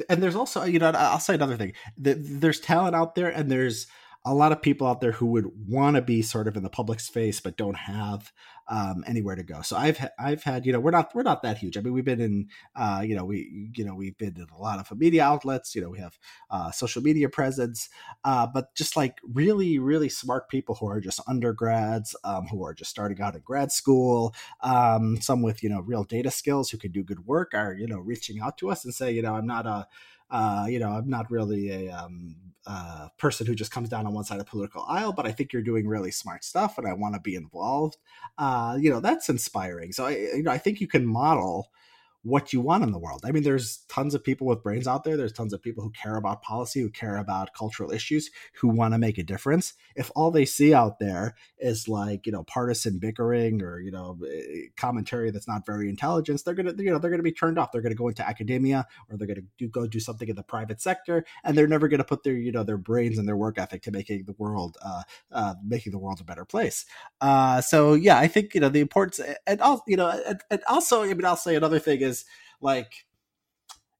[0.08, 3.86] and there's also you know i'll say another thing there's talent out there and there's
[4.24, 6.70] a lot of people out there who would want to be sort of in the
[6.70, 8.32] public space but don't have
[8.68, 9.62] um, anywhere to go.
[9.62, 11.76] So I've ha- I've had you know we're not we're not that huge.
[11.76, 14.60] I mean we've been in uh, you know we you know we've been in a
[14.60, 15.74] lot of media outlets.
[15.74, 16.18] You know we have
[16.50, 17.88] uh, social media presence,
[18.24, 22.74] uh, but just like really really smart people who are just undergrads um, who are
[22.74, 24.34] just starting out in grad school.
[24.62, 27.86] Um, some with you know real data skills who can do good work are you
[27.86, 29.86] know reaching out to us and say you know I'm not a
[30.30, 34.12] uh, you know, I'm not really a um, uh, person who just comes down on
[34.12, 36.92] one side of political aisle, but I think you're doing really smart stuff, and I
[36.92, 37.96] want to be involved.
[38.36, 39.92] Uh, you know, that's inspiring.
[39.92, 41.68] So I, you know, I think you can model
[42.28, 43.22] what you want in the world.
[43.24, 45.16] I mean, there's tons of people with brains out there.
[45.16, 48.94] There's tons of people who care about policy, who care about cultural issues, who want
[48.94, 49.74] to make a difference.
[49.96, 54.18] If all they see out there is like, you know, partisan bickering or, you know,
[54.30, 57.32] eh, commentary that's not very intelligent, they're going to, you know, they're going to be
[57.32, 57.72] turned off.
[57.72, 60.36] They're going to go into academia or they're going to do, go do something in
[60.36, 63.26] the private sector and they're never going to put their, you know, their brains and
[63.26, 65.02] their work ethic to making the world, uh,
[65.32, 66.84] uh, making the world a better place.
[67.20, 70.60] Uh, so yeah, I think, you know, the importance and also, you know, and, and
[70.68, 72.17] also, I mean, I'll say another thing is,
[72.60, 72.92] like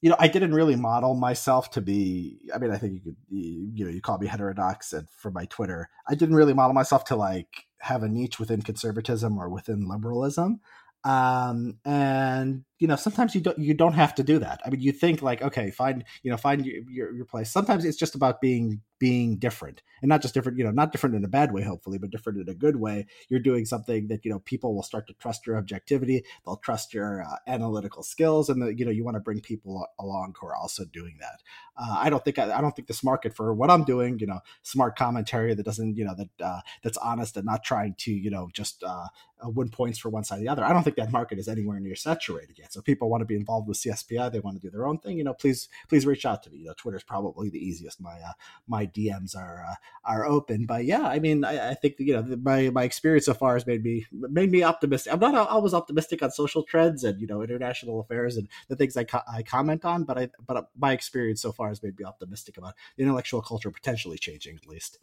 [0.00, 2.38] you know, I didn't really model myself to be.
[2.54, 5.30] I mean, I think you could, you, you know, you call me heterodox and for
[5.30, 5.88] my Twitter.
[6.08, 10.60] I didn't really model myself to like have a niche within conservatism or within liberalism.
[11.04, 14.60] Um, and you know sometimes you don't you don't have to do that.
[14.64, 17.50] I mean you think like okay find you know find your, your, place.
[17.50, 21.14] Sometimes it's just about being being different and not just different you know not different
[21.14, 23.06] in a bad way hopefully but different in a good way.
[23.28, 26.24] You're doing something that you know people will start to trust your objectivity.
[26.44, 29.86] They'll trust your uh, analytical skills and the, you know you want to bring people
[29.98, 31.42] along who are also doing that.
[31.80, 34.26] Uh, i don't think I, I, don't think this market for what i'm doing you
[34.26, 38.12] know smart commentary that doesn't you know that uh, that's honest and not trying to
[38.12, 39.06] you know just uh,
[39.44, 41.78] win points for one side or the other i don't think that market is anywhere
[41.78, 44.70] near saturated yet so people want to be involved with CSPI, they want to do
[44.70, 45.18] their own thing.
[45.18, 46.58] You know, please please reach out to me.
[46.58, 48.00] You know, Twitter's probably the easiest.
[48.00, 48.32] My uh,
[48.66, 50.66] my DMs are uh, are open.
[50.66, 53.66] But yeah, I mean, I, I think you know my my experience so far has
[53.66, 55.12] made me made me optimistic.
[55.12, 58.96] I'm not always optimistic on social trends and you know international affairs and the things
[58.96, 62.04] I co- I comment on, but I but my experience so far has made me
[62.04, 64.98] optimistic about the intellectual culture potentially changing at least.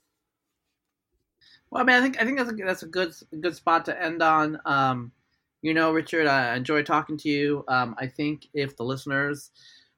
[1.69, 4.01] Well, I mean, I think I think that's a that's a good good spot to
[4.01, 4.59] end on.
[4.65, 5.11] Um,
[5.65, 7.65] you know, Richard, I enjoy talking to you.
[7.67, 9.49] Um, I think if the listeners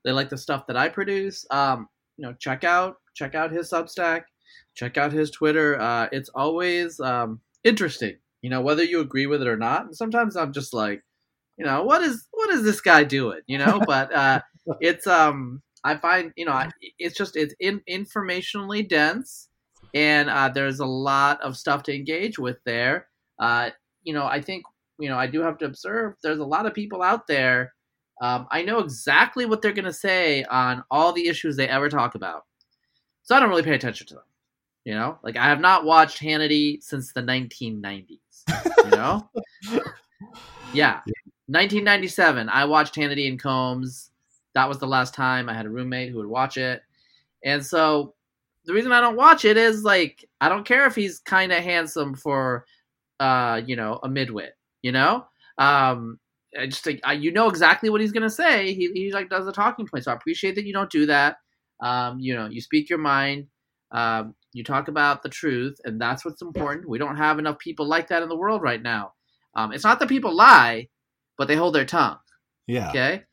[0.05, 3.69] they like the stuff that I produce, um, you know, check out check out his
[3.69, 4.21] Substack,
[4.75, 5.77] check out his Twitter.
[5.77, 9.87] Uh, it's always um, interesting, you know, whether you agree with it or not.
[9.87, 11.03] And sometimes I'm just like,
[11.57, 13.41] you know, what is what is this guy doing?
[13.47, 14.39] You know, but uh,
[14.79, 16.63] it's um, I find you know,
[16.97, 19.49] it's just it's in, informationally dense,
[19.93, 23.09] and uh, there's a lot of stuff to engage with there.
[23.37, 23.71] Uh,
[24.03, 24.63] you know, I think
[24.99, 27.73] you know, I do have to observe there's a lot of people out there.
[28.21, 31.89] Um, I know exactly what they're going to say on all the issues they ever
[31.89, 32.45] talk about.
[33.23, 34.23] So I don't really pay attention to them.
[34.85, 38.19] You know, like I have not watched Hannity since the 1990s.
[38.85, 39.29] You know?
[40.73, 41.01] yeah.
[41.47, 42.49] 1997.
[42.49, 44.11] I watched Hannity and Colmes.
[44.53, 46.81] That was the last time I had a roommate who would watch it,
[47.43, 48.15] and so
[48.65, 51.63] the reason I don't watch it is like I don't care if he's kind of
[51.63, 52.65] handsome for,
[53.19, 54.51] uh, you know, a midwit.
[54.87, 55.25] You know,
[55.57, 56.17] um,
[56.57, 58.73] I just I, you know exactly what he's gonna say.
[58.73, 60.05] He, he like does the talking point.
[60.05, 61.39] So I appreciate that you don't do that.
[61.83, 63.47] Um, you know, you speak your mind.
[63.91, 66.87] Um, you talk about the truth, and that's what's important.
[66.87, 69.11] We don't have enough people like that in the world right now.
[69.55, 70.87] Um, it's not that people lie,
[71.37, 72.19] but they hold their tongue.
[72.65, 72.89] Yeah.
[72.91, 73.23] Okay.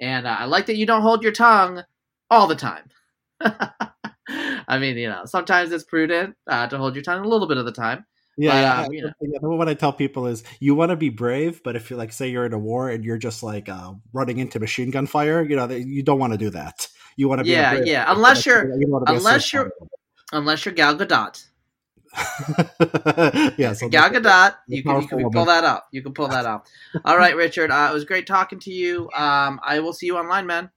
[0.00, 1.84] And uh, I like that you don't hold your tongue
[2.28, 2.90] all the time.
[3.40, 7.58] I mean, you know, sometimes it's prudent uh, to hold your tongue a little bit
[7.58, 8.04] of the time.
[8.36, 9.12] Yeah, But, um, you know.
[9.20, 12.12] yeah, what I tell people is you want to be brave, but if you like
[12.12, 15.42] say you're in a war and you're just like uh, running into machine gun fire,
[15.42, 16.88] you know, you don't want to do that.
[17.16, 19.50] You want to be Yeah, brave- yeah, unless you're- unless you wanna be a unless
[19.50, 19.68] safe
[20.32, 21.44] Unless you're Gal Gadot.
[23.58, 25.46] yeah, so Gal Gadot, you can, you can pull woman.
[25.46, 25.82] that off.
[25.92, 26.62] You can pull that off.
[27.04, 27.70] All right, Richard.
[27.70, 29.10] Uh, it was great talking to you.
[29.16, 30.70] Um, I will see you online, man.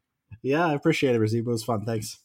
[0.43, 1.39] yeah, I appreciate it, Razib.
[1.39, 1.85] It was fun.
[1.85, 2.19] Thanks.